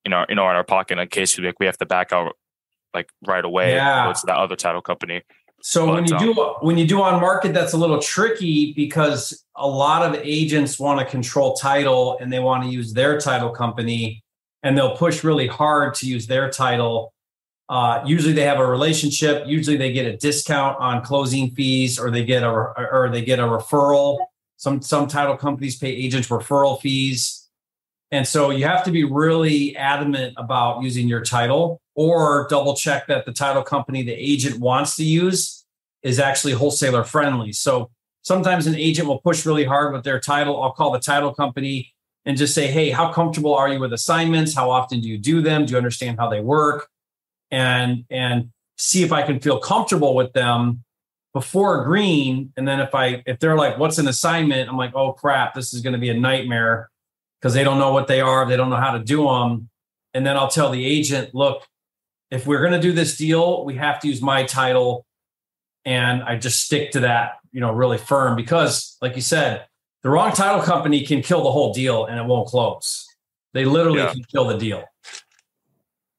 you 0.05 0.11
know, 0.11 0.25
you 0.29 0.35
know, 0.35 0.49
in 0.51 0.57
our 0.57 0.65
pocket 0.65 0.99
in 0.99 1.09
case 1.09 1.39
we 1.39 1.47
like 1.47 1.61
we 1.61 1.67
have 1.67 1.79
to 1.79 1.87
back 1.87 2.13
out 2.13 2.37
like 2.93 3.09
right 3.27 3.45
away. 3.45 3.75
Yeah. 3.75 4.11
It's 4.11 4.23
that 4.23 4.37
other 4.37 4.57
title 4.57 4.83
company. 4.83 5.23
So 5.63 5.87
but, 5.87 5.95
when 5.95 6.07
you 6.07 6.17
um, 6.17 6.23
do 6.23 6.55
when 6.61 6.79
you 6.79 6.87
do 6.87 7.01
on 7.03 7.21
market, 7.21 7.55
that's 7.55 7.73
a 7.73 7.77
little 7.77 8.01
tricky 8.01 8.73
because 8.75 9.45
a 9.57 9.67
lot 9.67 10.03
of 10.03 10.21
agents 10.23 10.79
want 10.79 11.01
to 11.01 11.07
control 11.07 11.55
title 11.55 12.19
and 12.21 12.33
they 12.33 12.41
want 12.41 12.65
to 12.65 12.69
use 12.69 12.93
their 12.93 13.19
title 13.19 13.51
company, 13.51 14.24
and 14.65 14.77
they'll 14.77 14.97
push 14.97 15.23
really 15.23 15.47
hard 15.47 15.95
to 15.95 16.07
use 16.07 16.27
their 16.27 16.51
title. 16.51 17.15
Uh, 17.69 18.03
usually 18.05 18.33
they 18.33 18.43
have 18.43 18.59
a 18.59 18.67
relationship. 18.67 19.47
Usually 19.47 19.77
they 19.77 19.93
get 19.93 20.07
a 20.07 20.17
discount 20.17 20.77
on 20.81 21.05
closing 21.05 21.53
fees, 21.53 22.01
or 22.01 22.11
they 22.11 22.25
get 22.25 22.43
a 22.43 22.49
or 22.49 23.09
they 23.13 23.25
get 23.25 23.39
a 23.39 23.43
referral 23.43 24.19
some 24.57 24.81
some 24.81 25.07
title 25.07 25.37
companies 25.37 25.77
pay 25.77 25.91
agents 25.91 26.29
referral 26.29 26.81
fees. 26.81 27.49
And 28.11 28.27
so 28.27 28.51
you 28.51 28.65
have 28.65 28.85
to 28.85 28.91
be 28.91 29.05
really 29.05 29.77
adamant 29.77 30.35
about 30.37 30.83
using 30.83 31.09
your 31.09 31.23
title 31.23 31.81
or 31.95 32.47
double 32.49 32.75
check 32.75 33.07
that 33.09 33.27
the 33.27 33.33
title 33.33 33.63
company 33.63 34.03
the 34.03 34.13
agent 34.13 34.61
wants 34.61 34.97
to 34.97 35.05
use 35.05 35.65
is 36.03 36.19
actually 36.19 36.53
wholesaler 36.53 37.03
friendly. 37.03 37.53
So 37.53 37.91
sometimes 38.23 38.67
an 38.67 38.75
agent 38.75 39.09
will 39.09 39.21
push 39.21 39.45
really 39.45 39.65
hard 39.65 39.93
with 39.93 40.05
their 40.05 40.21
title. 40.21 40.63
I'll 40.63 40.73
call 40.73 40.93
the 40.93 41.01
title 41.01 41.35
company 41.35 41.94
and 42.25 42.37
just 42.37 42.55
say, 42.55 42.69
"Hey, 42.69 42.91
how 42.91 43.13
comfortable 43.13 43.55
are 43.55 43.69
you 43.69 43.81
with 43.81 43.93
assignments? 43.93 44.55
How 44.55 44.71
often 44.71 45.01
do 45.01 45.09
you 45.09 45.19
do 45.19 45.43
them? 45.43 45.67
Do 45.67 45.73
you 45.73 45.77
understand 45.77 46.19
how 46.19 46.29
they 46.29 46.41
work?" 46.41 46.89
And 47.51 48.05
and 48.11 48.51
see 48.77 49.03
if 49.03 49.13
I 49.13 49.23
can 49.23 49.41
feel 49.41 49.59
comfortable 49.59 50.15
with 50.15 50.33
them 50.33 50.85
before 51.35 51.83
agreeing 51.83 52.53
and 52.57 52.67
then 52.67 52.81
if 52.81 52.95
i 52.95 53.23
if 53.27 53.41
they're 53.41 53.57
like 53.57 53.77
what's 53.77 53.99
an 53.99 54.07
assignment 54.07 54.71
i'm 54.71 54.77
like 54.77 54.95
oh 54.95 55.13
crap 55.13 55.53
this 55.53 55.75
is 55.75 55.83
going 55.83 55.93
to 55.93 55.99
be 55.99 56.09
a 56.09 56.15
nightmare 56.15 56.89
because 57.41 57.53
they 57.53 57.65
don't 57.65 57.79
know 57.79 57.93
what 57.93 58.07
they 58.07 58.21
are 58.21 58.47
they 58.47 58.57
don't 58.57 58.71
know 58.71 58.77
how 58.77 58.97
to 58.97 59.03
do 59.03 59.25
them 59.25 59.69
and 60.15 60.25
then 60.25 60.37
i'll 60.37 60.49
tell 60.49 60.71
the 60.71 60.87
agent 60.87 61.35
look 61.35 61.67
if 62.31 62.47
we're 62.47 62.61
going 62.61 62.73
to 62.73 62.81
do 62.81 62.93
this 62.93 63.17
deal 63.17 63.65
we 63.65 63.75
have 63.75 64.01
to 64.01 64.07
use 64.07 64.23
my 64.23 64.45
title 64.45 65.05
and 65.85 66.23
i 66.23 66.37
just 66.37 66.61
stick 66.61 66.93
to 66.93 67.01
that 67.01 67.39
you 67.51 67.61
know 67.61 67.73
really 67.73 67.99
firm 67.99 68.37
because 68.37 68.97
like 69.03 69.17
you 69.17 69.23
said 69.23 69.67
the 70.05 70.11
wrong 70.11 70.31
title 70.33 70.63
company 70.63 71.05
can 71.05 71.21
kill 71.21 71.43
the 71.43 71.51
whole 71.51 71.73
deal 71.73 72.07
and 72.07 72.21
it 72.21 72.25
won't 72.25 72.47
close 72.47 73.09
they 73.53 73.65
literally 73.65 73.99
yeah. 73.99 74.13
can 74.13 74.23
kill 74.31 74.47
the 74.47 74.57
deal 74.57 74.85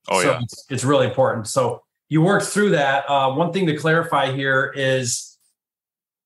oh 0.09 0.21
so 0.21 0.31
yeah 0.31 0.39
it's, 0.41 0.65
it's 0.69 0.83
really 0.83 1.07
important 1.07 1.47
so 1.47 1.81
you 2.09 2.21
work 2.21 2.43
through 2.43 2.71
that. 2.71 3.09
Uh, 3.09 3.33
one 3.33 3.51
thing 3.51 3.65
to 3.67 3.75
clarify 3.75 4.31
here 4.31 4.71
is 4.75 5.37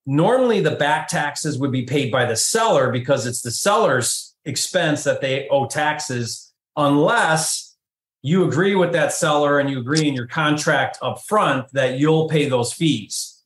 normally 0.05 0.61
the 0.61 0.75
back 0.75 1.07
taxes 1.07 1.57
would 1.57 1.71
be 1.71 1.83
paid 1.83 2.11
by 2.11 2.25
the 2.25 2.35
seller 2.35 2.91
because 2.91 3.25
it's 3.25 3.41
the 3.41 3.51
seller's 3.51 4.35
expense 4.45 5.03
that 5.03 5.21
they 5.21 5.47
owe 5.49 5.67
taxes, 5.67 6.53
unless 6.75 7.77
you 8.21 8.45
agree 8.45 8.75
with 8.75 8.91
that 8.91 9.13
seller 9.13 9.59
and 9.59 9.69
you 9.69 9.79
agree 9.79 10.07
in 10.07 10.13
your 10.13 10.27
contract 10.27 10.97
up 11.01 11.21
front 11.27 11.71
that 11.71 11.97
you'll 11.97 12.27
pay 12.27 12.49
those 12.49 12.73
fees. 12.73 13.38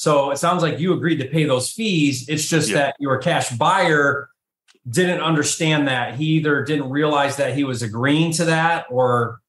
So 0.00 0.30
it 0.30 0.38
sounds 0.38 0.62
like 0.62 0.78
you 0.78 0.94
agreed 0.94 1.18
to 1.18 1.26
pay 1.26 1.44
those 1.44 1.70
fees. 1.70 2.26
It's 2.26 2.48
just 2.48 2.70
yeah. 2.70 2.76
that 2.76 2.96
your 2.98 3.18
cash 3.18 3.50
buyer 3.50 4.30
didn't 4.88 5.20
understand 5.20 5.88
that. 5.88 6.14
He 6.14 6.24
either 6.36 6.64
didn't 6.64 6.88
realize 6.88 7.36
that 7.36 7.54
he 7.54 7.64
was 7.64 7.82
agreeing 7.82 8.32
to 8.32 8.46
that 8.46 8.86
or 8.88 9.40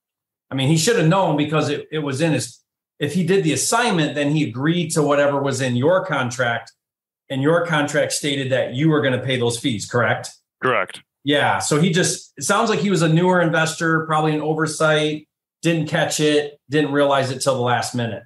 I 0.52 0.56
mean, 0.56 0.68
he 0.68 0.76
should 0.76 0.98
have 0.98 1.08
known 1.08 1.38
because 1.38 1.70
it, 1.70 1.88
it 1.90 2.00
was 2.00 2.20
in 2.20 2.34
his, 2.34 2.60
if 3.00 3.14
he 3.14 3.26
did 3.26 3.46
the 3.46 3.54
assignment, 3.54 4.14
then 4.14 4.36
he 4.36 4.44
agreed 4.44 4.90
to 4.90 5.02
whatever 5.02 5.42
was 5.42 5.62
in 5.62 5.78
your 5.78 6.06
contract. 6.06 6.74
And 7.30 7.42
your 7.42 7.66
contract 7.66 8.12
stated 8.12 8.52
that 8.52 8.74
you 8.74 8.90
were 8.90 9.00
going 9.00 9.18
to 9.18 9.26
pay 9.26 9.40
those 9.40 9.58
fees, 9.58 9.86
correct? 9.90 10.32
Correct. 10.62 11.02
Yeah. 11.24 11.60
So 11.60 11.80
he 11.80 11.92
just, 11.92 12.34
it 12.36 12.44
sounds 12.44 12.70
like 12.70 12.80
he 12.80 12.90
was 12.90 13.04
a 13.04 13.08
newer 13.08 13.40
investor, 13.40 14.06
probably 14.06 14.36
an 14.36 14.42
oversight, 14.42 15.30
didn't 15.62 15.88
catch 15.88 16.20
it, 16.20 16.60
didn't 16.70 16.92
realize 16.92 17.32
it 17.32 17.40
till 17.40 17.56
the 17.56 17.62
last 17.62 17.96
minute. 17.96 18.24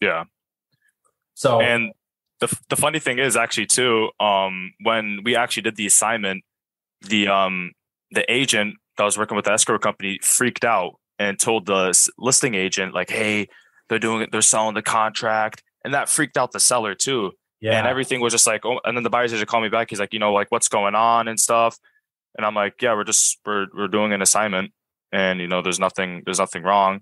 Yeah. 0.00 0.24
So, 1.36 1.60
and 1.60 1.92
the 2.40 2.58
the 2.70 2.76
funny 2.76 2.98
thing 2.98 3.18
is 3.18 3.36
actually 3.36 3.66
too, 3.66 4.08
um, 4.18 4.72
when 4.82 5.20
we 5.22 5.36
actually 5.36 5.62
did 5.64 5.76
the 5.76 5.86
assignment, 5.86 6.42
the 7.02 7.28
um 7.28 7.72
the 8.10 8.30
agent 8.32 8.76
that 8.96 9.04
was 9.04 9.18
working 9.18 9.36
with 9.36 9.44
the 9.44 9.52
escrow 9.52 9.78
company 9.78 10.18
freaked 10.22 10.64
out 10.64 10.94
and 11.18 11.38
told 11.38 11.66
the 11.66 12.10
listing 12.18 12.54
agent 12.54 12.94
like, 12.94 13.10
"Hey, 13.10 13.48
they're 13.88 13.98
doing 13.98 14.22
it. 14.22 14.32
They're 14.32 14.40
selling 14.40 14.74
the 14.74 14.82
contract," 14.82 15.62
and 15.84 15.92
that 15.92 16.08
freaked 16.08 16.38
out 16.38 16.52
the 16.52 16.60
seller 16.60 16.94
too. 16.94 17.32
Yeah. 17.60 17.78
And 17.78 17.86
everything 17.86 18.20
was 18.20 18.32
just 18.32 18.46
like, 18.46 18.64
oh, 18.66 18.80
and 18.84 18.96
then 18.96 19.02
the 19.02 19.10
buyer's 19.10 19.32
agent 19.32 19.48
called 19.48 19.62
me 19.62 19.70
back. 19.70 19.88
He's 19.88 19.98
like, 19.98 20.12
you 20.12 20.18
know, 20.18 20.32
like 20.32 20.48
what's 20.50 20.68
going 20.68 20.94
on 20.94 21.26
and 21.26 21.40
stuff. 21.40 21.78
And 22.36 22.44
I'm 22.44 22.54
like, 22.54 22.80
yeah, 22.82 22.94
we're 22.94 23.04
just 23.04 23.38
we're 23.44 23.66
we're 23.74 23.88
doing 23.88 24.12
an 24.12 24.22
assignment, 24.22 24.72
and 25.12 25.40
you 25.40 25.48
know, 25.48 25.62
there's 25.62 25.80
nothing 25.80 26.22
there's 26.24 26.38
nothing 26.38 26.62
wrong, 26.62 27.00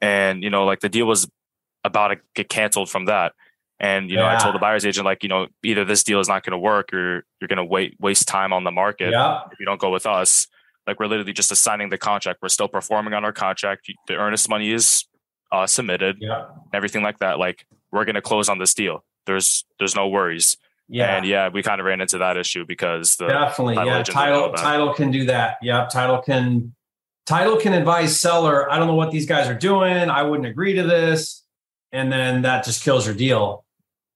and 0.00 0.42
you 0.42 0.50
know, 0.50 0.64
like 0.64 0.80
the 0.80 0.88
deal 0.88 1.06
was 1.06 1.28
about 1.84 2.08
to 2.08 2.16
get 2.34 2.48
canceled 2.48 2.90
from 2.90 3.06
that. 3.06 3.32
And 3.84 4.08
you 4.08 4.16
know, 4.16 4.22
yeah. 4.22 4.36
I 4.36 4.38
told 4.38 4.54
the 4.54 4.58
buyer's 4.58 4.86
agent 4.86 5.04
like, 5.04 5.22
you 5.22 5.28
know, 5.28 5.46
either 5.62 5.84
this 5.84 6.02
deal 6.02 6.18
is 6.18 6.26
not 6.26 6.42
going 6.42 6.52
to 6.52 6.58
work, 6.58 6.94
or 6.94 7.26
you're 7.38 7.48
going 7.48 7.58
to 7.58 7.64
wait 7.64 7.94
waste 8.00 8.26
time 8.26 8.50
on 8.50 8.64
the 8.64 8.70
market 8.70 9.10
yeah. 9.10 9.42
if 9.52 9.60
you 9.60 9.66
don't 9.66 9.78
go 9.78 9.90
with 9.90 10.06
us. 10.06 10.46
Like 10.86 10.98
we're 10.98 11.06
literally 11.06 11.34
just 11.34 11.52
assigning 11.52 11.90
the 11.90 11.98
contract. 11.98 12.40
We're 12.40 12.48
still 12.48 12.68
performing 12.68 13.12
on 13.12 13.26
our 13.26 13.32
contract. 13.32 13.90
The 14.08 14.14
earnest 14.14 14.48
money 14.48 14.72
is 14.72 15.04
uh, 15.52 15.66
submitted, 15.66 16.16
yeah. 16.18 16.46
everything 16.72 17.02
like 17.02 17.18
that. 17.18 17.38
Like 17.38 17.66
we're 17.92 18.06
going 18.06 18.14
to 18.14 18.22
close 18.22 18.48
on 18.48 18.58
this 18.58 18.72
deal. 18.72 19.04
There's 19.26 19.66
there's 19.78 19.94
no 19.94 20.08
worries. 20.08 20.56
Yeah. 20.88 21.14
And 21.14 21.26
yeah, 21.26 21.50
we 21.50 21.62
kind 21.62 21.78
of 21.78 21.84
ran 21.84 22.00
into 22.00 22.16
that 22.18 22.38
issue 22.38 22.64
because 22.66 23.16
the 23.16 23.26
definitely 23.26 23.74
title 23.74 23.92
yeah 23.92 24.02
title 24.02 24.52
title 24.54 24.94
can 24.94 25.10
do 25.10 25.26
that. 25.26 25.58
Yep, 25.60 25.90
title 25.90 26.22
can 26.22 26.74
title 27.26 27.58
can 27.58 27.74
advise 27.74 28.18
seller. 28.18 28.70
I 28.72 28.78
don't 28.78 28.86
know 28.86 28.94
what 28.94 29.10
these 29.10 29.26
guys 29.26 29.46
are 29.46 29.58
doing. 29.58 30.08
I 30.08 30.22
wouldn't 30.22 30.48
agree 30.48 30.72
to 30.72 30.84
this, 30.84 31.44
and 31.92 32.10
then 32.10 32.42
that 32.42 32.64
just 32.64 32.82
kills 32.82 33.04
your 33.04 33.14
deal. 33.14 33.63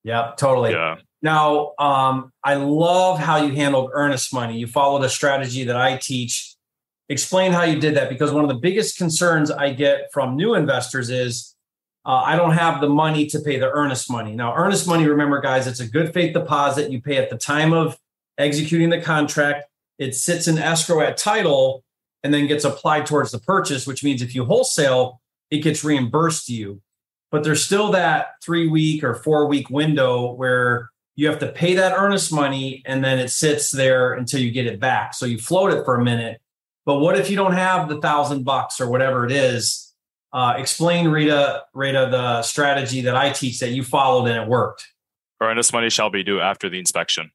Yep, 0.08 0.38
totally. 0.38 0.72
Yeah. 0.72 0.96
Now, 1.20 1.72
um, 1.78 2.32
I 2.42 2.54
love 2.54 3.18
how 3.18 3.36
you 3.36 3.52
handled 3.54 3.90
earnest 3.92 4.32
money. 4.32 4.56
You 4.56 4.66
followed 4.66 5.04
a 5.04 5.08
strategy 5.08 5.64
that 5.64 5.76
I 5.76 5.98
teach. 5.98 6.54
Explain 7.10 7.52
how 7.52 7.64
you 7.64 7.78
did 7.78 7.94
that 7.96 8.08
because 8.08 8.32
one 8.32 8.42
of 8.42 8.48
the 8.48 8.56
biggest 8.56 8.96
concerns 8.96 9.50
I 9.50 9.72
get 9.72 10.08
from 10.12 10.34
new 10.34 10.54
investors 10.54 11.10
is 11.10 11.54
uh, 12.06 12.22
I 12.24 12.36
don't 12.36 12.52
have 12.52 12.80
the 12.80 12.88
money 12.88 13.26
to 13.26 13.40
pay 13.40 13.58
the 13.58 13.70
earnest 13.70 14.10
money. 14.10 14.34
Now, 14.34 14.54
earnest 14.54 14.86
money, 14.86 15.06
remember, 15.06 15.42
guys, 15.42 15.66
it's 15.66 15.80
a 15.80 15.88
good 15.88 16.14
faith 16.14 16.32
deposit 16.32 16.90
you 16.90 17.02
pay 17.02 17.18
at 17.18 17.28
the 17.28 17.36
time 17.36 17.74
of 17.74 17.98
executing 18.38 18.88
the 18.88 19.00
contract. 19.00 19.66
It 19.98 20.14
sits 20.14 20.48
in 20.48 20.56
escrow 20.56 21.00
at 21.00 21.18
title 21.18 21.84
and 22.22 22.32
then 22.32 22.46
gets 22.46 22.64
applied 22.64 23.04
towards 23.04 23.32
the 23.32 23.40
purchase, 23.40 23.86
which 23.86 24.02
means 24.02 24.22
if 24.22 24.34
you 24.34 24.46
wholesale, 24.46 25.20
it 25.50 25.58
gets 25.58 25.84
reimbursed 25.84 26.46
to 26.46 26.54
you. 26.54 26.80
But 27.30 27.44
there's 27.44 27.64
still 27.64 27.92
that 27.92 28.28
three 28.42 28.68
week 28.68 29.04
or 29.04 29.14
four 29.14 29.46
week 29.46 29.68
window 29.70 30.32
where 30.32 30.90
you 31.14 31.28
have 31.28 31.40
to 31.40 31.48
pay 31.48 31.74
that 31.74 31.94
earnest 31.96 32.32
money 32.32 32.82
and 32.86 33.04
then 33.04 33.18
it 33.18 33.28
sits 33.28 33.70
there 33.70 34.14
until 34.14 34.40
you 34.40 34.50
get 34.50 34.66
it 34.66 34.78
back. 34.78 35.14
So 35.14 35.26
you 35.26 35.38
float 35.38 35.72
it 35.72 35.84
for 35.84 35.96
a 35.96 36.04
minute. 36.04 36.40
But 36.86 37.00
what 37.00 37.18
if 37.18 37.28
you 37.28 37.36
don't 37.36 37.52
have 37.52 37.88
the 37.88 38.00
thousand 38.00 38.44
bucks 38.44 38.80
or 38.80 38.88
whatever 38.88 39.26
it 39.26 39.32
is? 39.32 39.92
Uh, 40.32 40.54
explain, 40.56 41.08
Reda, 41.08 41.64
Reda, 41.74 42.08
the 42.10 42.42
strategy 42.42 43.02
that 43.02 43.16
I 43.16 43.30
teach 43.30 43.58
that 43.60 43.70
you 43.70 43.82
followed 43.82 44.26
and 44.26 44.42
it 44.42 44.48
worked. 44.48 44.86
Earnest 45.42 45.72
money 45.72 45.90
shall 45.90 46.08
be 46.08 46.22
due 46.22 46.40
after 46.40 46.68
the 46.68 46.78
inspection. 46.78 47.30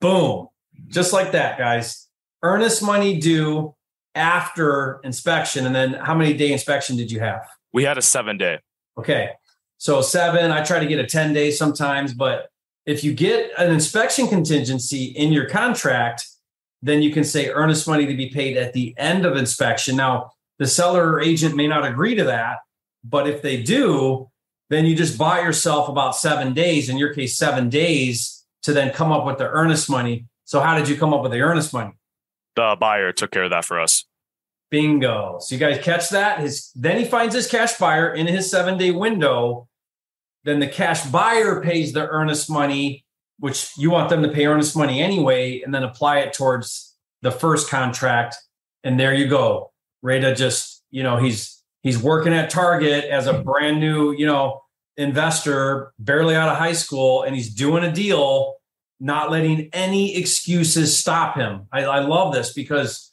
Boom. 0.00 0.48
Just 0.88 1.12
like 1.12 1.32
that, 1.32 1.58
guys. 1.58 2.08
Earnest 2.42 2.82
money 2.82 3.18
due 3.18 3.74
after 4.14 5.00
inspection. 5.04 5.64
And 5.64 5.74
then 5.74 5.94
how 5.94 6.14
many 6.14 6.34
day 6.34 6.52
inspection 6.52 6.96
did 6.96 7.10
you 7.10 7.20
have? 7.20 7.46
We 7.72 7.84
had 7.84 7.98
a 7.98 8.02
seven 8.02 8.36
day. 8.36 8.58
Okay. 8.98 9.30
So 9.78 10.00
seven, 10.00 10.50
I 10.50 10.64
try 10.64 10.78
to 10.78 10.86
get 10.86 10.98
a 10.98 11.06
10 11.06 11.32
day 11.32 11.50
sometimes, 11.50 12.14
but 12.14 12.48
if 12.86 13.02
you 13.04 13.12
get 13.12 13.50
an 13.58 13.72
inspection 13.72 14.28
contingency 14.28 15.06
in 15.06 15.32
your 15.32 15.48
contract, 15.48 16.26
then 16.82 17.02
you 17.02 17.12
can 17.12 17.24
say 17.24 17.50
earnest 17.50 17.88
money 17.88 18.06
to 18.06 18.14
be 18.14 18.30
paid 18.30 18.56
at 18.56 18.72
the 18.72 18.94
end 18.96 19.26
of 19.26 19.36
inspection. 19.36 19.96
Now, 19.96 20.30
the 20.58 20.66
seller 20.66 21.12
or 21.12 21.20
agent 21.20 21.56
may 21.56 21.66
not 21.66 21.84
agree 21.84 22.14
to 22.14 22.24
that, 22.24 22.58
but 23.04 23.28
if 23.28 23.42
they 23.42 23.62
do, 23.62 24.30
then 24.70 24.86
you 24.86 24.96
just 24.96 25.18
buy 25.18 25.40
yourself 25.40 25.88
about 25.88 26.16
seven 26.16 26.54
days, 26.54 26.88
in 26.88 26.96
your 26.96 27.12
case, 27.14 27.36
seven 27.36 27.68
days 27.68 28.44
to 28.62 28.72
then 28.72 28.92
come 28.92 29.12
up 29.12 29.24
with 29.24 29.38
the 29.38 29.48
earnest 29.48 29.90
money. 29.90 30.26
So, 30.44 30.60
how 30.60 30.76
did 30.76 30.88
you 30.88 30.96
come 30.96 31.12
up 31.12 31.22
with 31.22 31.32
the 31.32 31.40
earnest 31.40 31.72
money? 31.72 31.92
The 32.56 32.76
buyer 32.78 33.12
took 33.12 33.30
care 33.30 33.44
of 33.44 33.50
that 33.50 33.64
for 33.64 33.78
us. 33.80 34.04
Bingo. 34.70 35.38
So 35.40 35.54
you 35.54 35.58
guys 35.58 35.82
catch 35.82 36.10
that? 36.10 36.40
His 36.40 36.70
then 36.74 36.98
he 36.98 37.04
finds 37.04 37.34
his 37.34 37.48
cash 37.48 37.76
buyer 37.78 38.12
in 38.12 38.26
his 38.26 38.50
seven 38.50 38.78
day 38.78 38.90
window. 38.90 39.68
Then 40.44 40.60
the 40.60 40.68
cash 40.68 41.04
buyer 41.06 41.60
pays 41.60 41.92
the 41.92 42.08
earnest 42.08 42.50
money, 42.50 43.04
which 43.38 43.70
you 43.76 43.90
want 43.90 44.10
them 44.10 44.22
to 44.22 44.28
pay 44.28 44.46
earnest 44.46 44.76
money 44.76 45.02
anyway, 45.02 45.60
and 45.60 45.74
then 45.74 45.82
apply 45.82 46.20
it 46.20 46.32
towards 46.32 46.94
the 47.22 47.30
first 47.30 47.68
contract. 47.68 48.36
And 48.84 48.98
there 48.98 49.14
you 49.14 49.26
go. 49.26 49.72
Reda 50.02 50.34
just, 50.34 50.84
you 50.90 51.02
know, 51.02 51.16
he's 51.16 51.62
he's 51.82 52.00
working 52.00 52.32
at 52.32 52.50
Target 52.50 53.04
as 53.04 53.26
a 53.26 53.34
brand 53.42 53.80
new, 53.80 54.12
you 54.12 54.26
know, 54.26 54.62
investor, 54.96 55.92
barely 55.98 56.34
out 56.34 56.48
of 56.48 56.56
high 56.56 56.72
school, 56.72 57.22
and 57.22 57.34
he's 57.34 57.52
doing 57.52 57.84
a 57.84 57.92
deal, 57.92 58.54
not 59.00 59.30
letting 59.30 59.68
any 59.72 60.16
excuses 60.16 60.96
stop 60.96 61.36
him. 61.36 61.66
I, 61.72 61.84
I 61.84 61.98
love 62.00 62.32
this 62.32 62.52
because 62.52 63.05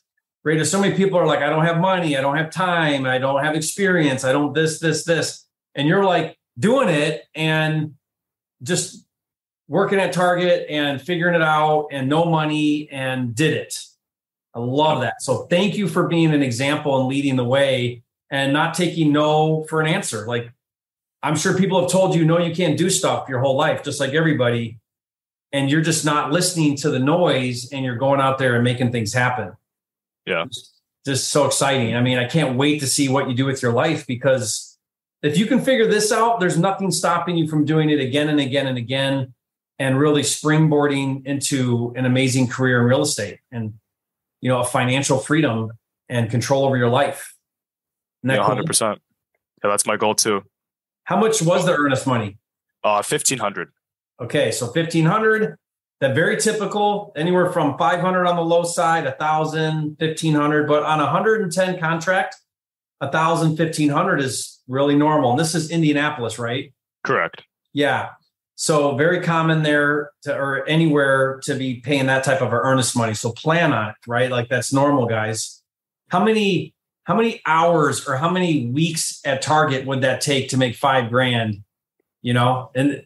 Reda, 0.44 0.66
so 0.66 0.80
many 0.82 0.96
people 0.96 1.18
are 1.18 1.26
like, 1.26 1.40
I 1.40 1.50
don't 1.50 1.66
have 1.66 1.80
money, 1.80 2.18
I 2.18 2.22
don't 2.22 2.36
have 2.36 2.50
time, 2.50 3.06
I 3.06 3.18
don't 3.18 3.44
have 3.44 3.56
experience, 3.56 4.26
I 4.26 4.34
don't 4.34 4.54
this, 4.54 4.80
this, 4.80 5.06
this. 5.06 5.46
And 5.74 5.88
you're 5.88 6.04
like 6.04 6.38
doing 6.60 6.90
it 6.90 7.24
and 7.34 7.96
just 8.62 9.06
working 9.68 10.00
at 10.00 10.12
Target 10.12 10.66
and 10.70 11.02
figuring 11.02 11.36
it 11.36 11.42
out 11.42 11.88
and 11.92 12.10
no 12.10 12.26
money 12.26 12.90
and 12.92 13.34
did 13.34 13.54
it. 13.54 13.80
I 14.54 14.60
love 14.60 15.02
that. 15.02 15.22
So 15.22 15.46
thank 15.46 15.76
you 15.76 15.88
for 15.88 16.08
being 16.08 16.34
an 16.34 16.44
example 16.44 17.00
and 17.00 17.08
leading 17.08 17.38
the 17.38 17.44
way 17.44 18.04
and 18.30 18.52
not 18.52 18.74
taking 18.74 19.14
no 19.14 19.64
for 19.64 19.82
an 19.82 19.88
answer. 19.88 20.28
Like 20.28 20.52
I'm 21.24 21.38
sure 21.38 21.58
people 21.58 21.80
have 21.80 21.90
told 21.90 22.16
you 22.16 22.26
no, 22.26 22.38
you 22.38 22.54
can't 22.54 22.78
do 22.78 22.90
stuff 22.90 23.30
your 23.30 23.40
whole 23.40 23.56
life, 23.56 23.82
just 23.82 24.00
like 24.00 24.14
everybody. 24.14 24.80
And 25.54 25.72
you're 25.72 25.82
just 25.82 26.04
not 26.04 26.32
listening 26.32 26.76
to 26.78 26.90
the 26.90 27.00
noise 27.00 27.72
and 27.72 27.86
you're 27.86 27.96
going 27.96 28.20
out 28.20 28.40
there 28.40 28.56
and 28.56 28.64
making 28.64 28.92
things 28.92 29.14
happen. 29.14 29.54
Yeah. 30.26 30.46
Just 31.06 31.30
so 31.30 31.46
exciting. 31.46 31.96
I 31.96 32.02
mean, 32.02 32.18
I 32.18 32.26
can't 32.26 32.58
wait 32.58 32.80
to 32.80 32.88
see 32.88 33.10
what 33.10 33.30
you 33.30 33.36
do 33.36 33.46
with 33.46 33.62
your 33.62 33.74
life 33.74 34.08
because 34.08 34.78
if 35.22 35.38
you 35.38 35.46
can 35.46 35.62
figure 35.62 35.88
this 35.88 36.12
out, 36.12 36.40
there's 36.40 36.58
nothing 36.58 36.92
stopping 36.92 37.38
you 37.38 37.48
from 37.48 37.66
doing 37.66 37.90
it 37.90 38.00
again 38.00 38.30
and 38.30 38.40
again 38.40 38.68
and 38.68 38.78
again 38.78 39.34
and 39.80 40.00
really 40.00 40.22
springboarding 40.22 41.26
into 41.26 41.94
an 41.96 42.06
amazing 42.06 42.48
career 42.48 42.80
in 42.80 42.86
real 42.86 43.02
estate. 43.02 43.40
And 43.52 43.74
you 44.42 44.50
know, 44.50 44.60
a 44.60 44.66
financial 44.66 45.20
freedom 45.20 45.72
and 46.10 46.30
control 46.30 46.66
over 46.66 46.76
your 46.78 46.90
life. 46.90 47.34
Yeah, 48.24 48.44
hundred 48.44 48.66
percent. 48.66 49.02
Yeah, 49.64 49.70
that's 49.70 49.86
my 49.86 49.98
goal 49.98 50.16
too. 50.16 50.44
How 51.06 51.18
much 51.18 51.42
was 51.42 51.66
the 51.66 51.74
earnest 51.74 52.06
money? 52.06 52.38
Uh, 52.84 53.02
fifteen 53.02 53.40
hundred. 53.40 53.70
Okay, 54.22 54.52
so 54.52 54.68
fifteen 54.68 55.06
hundred. 55.06 55.58
That 56.04 56.16
very 56.16 56.36
typical, 56.36 57.14
anywhere 57.16 57.50
from 57.54 57.78
five 57.78 58.02
hundred 58.02 58.28
on 58.28 58.36
the 58.36 58.44
low 58.44 58.64
side, 58.64 59.08
a 59.08 59.14
thousand, 59.14 59.96
fifteen 60.00 60.34
hundred. 60.36 60.68
But 60.68 60.84
on 60.84 61.00
a 61.00 61.06
hundred 61.06 61.42
and 61.44 61.50
ten 61.50 61.80
contract, 61.80 62.36
a 63.00 63.10
thousand, 63.10 63.56
fifteen 63.56 63.88
hundred 63.88 64.20
is 64.20 64.62
really 64.68 64.98
normal. 64.98 65.32
And 65.32 65.40
this 65.40 65.56
is 65.56 65.72
Indianapolis, 65.72 66.38
right? 66.38 66.74
Correct. 67.06 67.44
Yeah. 67.72 68.10
So 68.56 68.98
very 68.98 69.22
common 69.22 69.64
there 69.64 70.12
to, 70.24 70.36
or 70.36 70.68
anywhere 70.68 71.40
to 71.46 71.56
be 71.56 71.80
paying 71.80 72.08
that 72.08 72.26
type 72.26 72.42
of 72.42 72.52
earnest 72.52 72.98
money. 72.98 73.14
So 73.14 73.32
plan 73.32 73.72
on 73.72 73.92
it, 73.92 73.96
right? 74.06 74.30
Like 74.30 74.50
that's 74.50 74.74
normal, 74.74 75.06
guys. 75.06 75.64
How 76.10 76.22
many 76.22 76.74
how 77.06 77.16
many 77.16 77.42
hours 77.46 78.06
or 78.08 78.18
how 78.18 78.30
many 78.30 78.68
weeks 78.68 79.22
at 79.24 79.42
Target 79.42 79.86
would 79.86 80.02
that 80.02 80.20
take 80.20 80.50
to 80.50 80.58
make 80.58 80.76
five 80.76 81.10
grand? 81.10 81.64
You 82.22 82.34
know, 82.34 82.72
and 82.76 83.06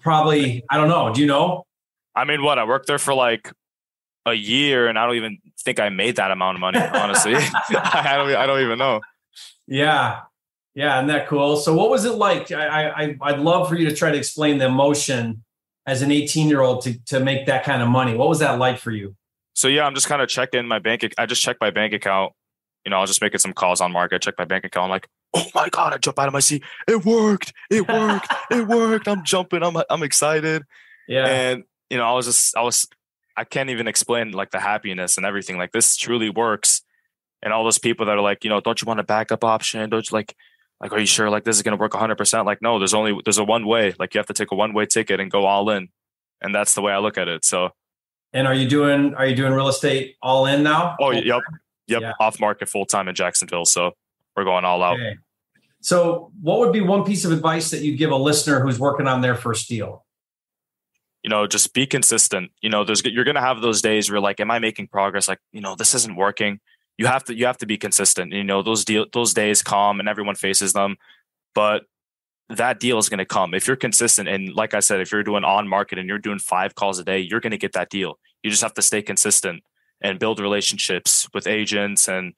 probably 0.00 0.64
I 0.70 0.76
don't 0.76 0.88
know. 0.88 1.12
Do 1.12 1.20
you 1.20 1.26
know? 1.26 1.64
I 2.14 2.24
mean, 2.24 2.42
what 2.42 2.58
I 2.58 2.64
worked 2.64 2.86
there 2.86 2.98
for 2.98 3.14
like 3.14 3.52
a 4.26 4.34
year, 4.34 4.88
and 4.88 4.98
I 4.98 5.06
don't 5.06 5.16
even 5.16 5.38
think 5.60 5.80
I 5.80 5.88
made 5.88 6.16
that 6.16 6.30
amount 6.30 6.56
of 6.56 6.60
money. 6.60 6.78
Honestly, 6.78 7.34
I 7.70 8.14
don't. 8.16 8.34
I 8.34 8.46
don't 8.46 8.62
even 8.62 8.78
know. 8.78 9.00
Yeah, 9.66 10.20
yeah, 10.74 10.98
isn't 10.98 11.08
that 11.08 11.28
cool? 11.28 11.56
So, 11.56 11.74
what 11.74 11.90
was 11.90 12.04
it 12.04 12.14
like? 12.14 12.52
I, 12.52 12.88
I 12.88 13.16
I'd 13.20 13.38
love 13.38 13.68
for 13.68 13.76
you 13.76 13.88
to 13.88 13.94
try 13.94 14.10
to 14.10 14.18
explain 14.18 14.58
the 14.58 14.66
emotion 14.66 15.44
as 15.86 16.02
an 16.02 16.10
18 16.10 16.48
year 16.48 16.60
old 16.60 16.82
to 16.82 16.98
to 17.06 17.20
make 17.20 17.46
that 17.46 17.64
kind 17.64 17.82
of 17.82 17.88
money. 17.88 18.14
What 18.14 18.28
was 18.28 18.38
that 18.40 18.58
like 18.58 18.78
for 18.78 18.90
you? 18.90 19.16
So 19.54 19.68
yeah, 19.68 19.84
I'm 19.84 19.94
just 19.94 20.08
kind 20.08 20.22
of 20.22 20.28
checking 20.28 20.66
my 20.66 20.78
bank. 20.78 21.04
I 21.18 21.26
just 21.26 21.42
checked 21.42 21.60
my 21.60 21.70
bank 21.70 21.92
account. 21.92 22.32
You 22.84 22.90
know, 22.90 22.98
I 22.98 23.00
was 23.00 23.10
just 23.10 23.20
making 23.20 23.40
some 23.40 23.52
calls 23.52 23.80
on 23.80 23.92
market. 23.92 24.22
Check 24.22 24.34
my 24.38 24.44
bank 24.44 24.64
account. 24.64 24.84
I'm 24.84 24.90
like, 24.90 25.08
oh 25.34 25.46
my 25.54 25.68
god! 25.68 25.94
I 25.94 25.98
jump 25.98 26.18
out 26.18 26.28
of 26.28 26.32
my 26.32 26.40
seat. 26.40 26.62
It 26.88 27.04
worked. 27.04 27.52
It 27.70 27.88
worked. 27.88 28.32
it 28.50 28.66
worked. 28.66 29.08
I'm 29.08 29.24
jumping. 29.24 29.62
I'm 29.62 29.76
I'm 29.88 30.02
excited. 30.02 30.62
Yeah. 31.08 31.26
And 31.26 31.64
you 31.88 31.98
know, 31.98 32.04
I 32.04 32.12
was 32.12 32.26
just 32.26 32.56
I 32.56 32.62
was 32.62 32.88
I 33.36 33.44
can't 33.44 33.70
even 33.70 33.88
explain 33.88 34.32
like 34.32 34.50
the 34.50 34.60
happiness 34.60 35.16
and 35.16 35.26
everything. 35.26 35.58
Like 35.58 35.72
this 35.72 35.96
truly 35.96 36.30
works. 36.30 36.82
And 37.42 37.54
all 37.54 37.64
those 37.64 37.78
people 37.78 38.04
that 38.04 38.18
are 38.18 38.20
like, 38.20 38.44
you 38.44 38.50
know, 38.50 38.60
don't 38.60 38.82
you 38.82 38.86
want 38.86 39.00
a 39.00 39.02
backup 39.02 39.44
option? 39.44 39.88
Don't 39.88 40.10
you 40.10 40.14
like 40.14 40.36
like, 40.80 40.92
are 40.92 40.98
you 40.98 41.06
sure 41.06 41.28
like 41.28 41.44
this 41.44 41.56
is 41.56 41.62
going 41.62 41.76
to 41.76 41.80
work 41.80 41.92
100%? 41.92 42.46
Like, 42.46 42.62
no, 42.62 42.78
there's 42.78 42.94
only, 42.94 43.18
there's 43.24 43.38
a 43.38 43.44
one 43.44 43.66
way. 43.66 43.94
Like, 43.98 44.14
you 44.14 44.18
have 44.18 44.26
to 44.26 44.32
take 44.32 44.50
a 44.50 44.54
one 44.54 44.72
way 44.72 44.86
ticket 44.86 45.20
and 45.20 45.30
go 45.30 45.44
all 45.44 45.68
in. 45.70 45.88
And 46.40 46.54
that's 46.54 46.74
the 46.74 46.80
way 46.80 46.92
I 46.92 46.98
look 46.98 47.18
at 47.18 47.28
it. 47.28 47.44
So, 47.44 47.70
and 48.32 48.46
are 48.46 48.54
you 48.54 48.66
doing, 48.66 49.14
are 49.14 49.26
you 49.26 49.36
doing 49.36 49.52
real 49.52 49.68
estate 49.68 50.16
all 50.22 50.46
in 50.46 50.62
now? 50.62 50.96
Oh, 50.98 51.10
yep. 51.10 51.42
Yep. 51.86 52.00
Yeah. 52.02 52.12
Off 52.18 52.40
market 52.40 52.68
full 52.68 52.86
time 52.86 53.08
in 53.08 53.14
Jacksonville. 53.14 53.66
So 53.66 53.92
we're 54.40 54.44
going 54.44 54.64
all 54.64 54.82
out. 54.82 54.98
Okay. 54.98 55.16
So, 55.82 56.32
what 56.40 56.58
would 56.58 56.72
be 56.72 56.80
one 56.80 57.04
piece 57.04 57.24
of 57.24 57.32
advice 57.32 57.70
that 57.70 57.82
you'd 57.82 57.96
give 57.96 58.10
a 58.10 58.16
listener 58.16 58.60
who's 58.60 58.78
working 58.78 59.06
on 59.06 59.20
their 59.20 59.34
first 59.34 59.68
deal? 59.68 60.04
You 61.22 61.30
know, 61.30 61.46
just 61.46 61.74
be 61.74 61.86
consistent. 61.86 62.50
You 62.60 62.70
know, 62.70 62.84
there's 62.84 63.04
you're 63.04 63.24
gonna 63.24 63.40
have 63.40 63.60
those 63.60 63.80
days 63.82 64.10
where 64.10 64.20
like, 64.20 64.40
am 64.40 64.50
I 64.50 64.58
making 64.58 64.88
progress? 64.88 65.28
Like, 65.28 65.40
you 65.52 65.60
know, 65.60 65.74
this 65.74 65.94
isn't 65.94 66.16
working 66.16 66.60
you 67.00 67.06
have 67.06 67.24
to 67.24 67.34
you 67.34 67.46
have 67.46 67.56
to 67.56 67.66
be 67.66 67.78
consistent. 67.78 68.34
You 68.34 68.44
know, 68.44 68.62
those 68.62 68.84
deal 68.84 69.06
those 69.10 69.32
days 69.32 69.62
come 69.62 70.00
and 70.00 70.08
everyone 70.08 70.34
faces 70.34 70.74
them, 70.74 70.98
but 71.54 71.84
that 72.50 72.78
deal 72.78 72.98
is 72.98 73.08
going 73.08 73.18
to 73.18 73.24
come 73.24 73.54
if 73.54 73.66
you're 73.66 73.74
consistent. 73.74 74.28
And 74.28 74.52
like 74.54 74.74
I 74.74 74.80
said, 74.80 75.00
if 75.00 75.10
you're 75.10 75.22
doing 75.22 75.42
on 75.42 75.66
market 75.66 75.98
and 75.98 76.06
you're 76.06 76.18
doing 76.18 76.38
five 76.38 76.74
calls 76.74 76.98
a 76.98 77.04
day, 77.04 77.18
you're 77.18 77.40
going 77.40 77.52
to 77.52 77.56
get 77.56 77.72
that 77.72 77.88
deal. 77.88 78.18
You 78.42 78.50
just 78.50 78.62
have 78.62 78.74
to 78.74 78.82
stay 78.82 79.00
consistent 79.00 79.62
and 80.02 80.18
build 80.18 80.40
relationships 80.40 81.26
with 81.32 81.46
agents 81.46 82.06
and 82.06 82.34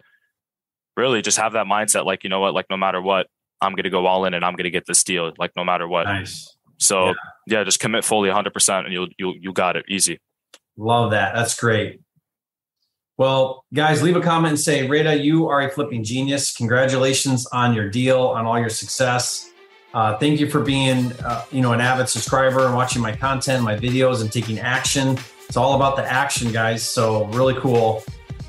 really 0.96 1.22
just 1.22 1.38
have 1.38 1.52
that 1.54 1.66
mindset. 1.66 2.04
Like, 2.04 2.24
you 2.24 2.30
know 2.30 2.40
what, 2.40 2.54
like 2.54 2.66
no 2.70 2.76
matter 2.76 3.00
what, 3.00 3.26
I'm 3.60 3.72
going 3.72 3.84
to 3.84 3.90
go 3.90 4.06
all 4.06 4.24
in 4.24 4.34
and 4.34 4.44
I'm 4.44 4.54
going 4.54 4.64
to 4.64 4.70
get 4.70 4.86
this 4.86 5.02
deal. 5.04 5.32
Like 5.38 5.52
no 5.56 5.64
matter 5.64 5.86
what. 5.86 6.04
Nice. 6.04 6.56
So 6.78 7.06
yeah, 7.06 7.12
yeah 7.46 7.64
just 7.64 7.80
commit 7.80 8.04
fully 8.04 8.28
100 8.28 8.52
percent 8.52 8.86
and 8.86 8.92
you'll, 8.92 9.08
you'll 9.18 9.36
you 9.38 9.52
got 9.52 9.76
it 9.76 9.84
easy. 9.88 10.20
Love 10.76 11.12
that. 11.12 11.34
That's 11.34 11.58
great. 11.58 12.00
Well, 13.18 13.64
guys, 13.72 14.02
leave 14.02 14.16
a 14.16 14.20
comment 14.20 14.52
and 14.52 14.60
say, 14.60 14.88
Reda, 14.88 15.18
you 15.18 15.48
are 15.48 15.60
a 15.60 15.70
flipping 15.70 16.02
genius. 16.02 16.56
Congratulations 16.56 17.46
on 17.46 17.74
your 17.74 17.88
deal, 17.88 18.20
on 18.20 18.46
all 18.46 18.58
your 18.58 18.70
success. 18.70 19.50
Uh, 19.94 20.16
thank 20.16 20.40
you 20.40 20.48
for 20.48 20.60
being, 20.60 21.12
uh, 21.24 21.44
you 21.52 21.60
know, 21.60 21.72
an 21.72 21.80
avid 21.80 22.08
subscriber 22.08 22.64
and 22.64 22.74
watching 22.74 23.02
my 23.02 23.14
content, 23.14 23.62
my 23.62 23.76
videos, 23.76 24.22
and 24.22 24.32
taking 24.32 24.58
action. 24.58 25.18
It's 25.46 25.56
all 25.58 25.74
about 25.74 25.96
the 25.96 26.10
action, 26.10 26.50
guys. 26.50 26.82
So 26.82 27.26
really 27.26 27.54
cool. 27.54 28.02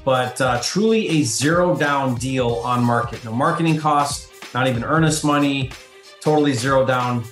But 0.05 0.39
uh, 0.41 0.59
truly 0.61 1.07
a 1.09 1.23
zero 1.23 1.75
down 1.77 2.15
deal 2.15 2.55
on 2.55 2.83
market. 2.83 3.23
No 3.23 3.31
marketing 3.31 3.79
costs, 3.79 4.29
not 4.53 4.67
even 4.67 4.83
earnest 4.83 5.23
money. 5.23 5.71
Totally 6.19 6.53
zero 6.53 6.85
down, 6.85 7.23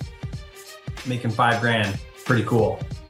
making 1.05 1.31
five 1.31 1.61
grand. 1.61 1.99
Pretty 2.25 2.43
cool. 2.43 2.79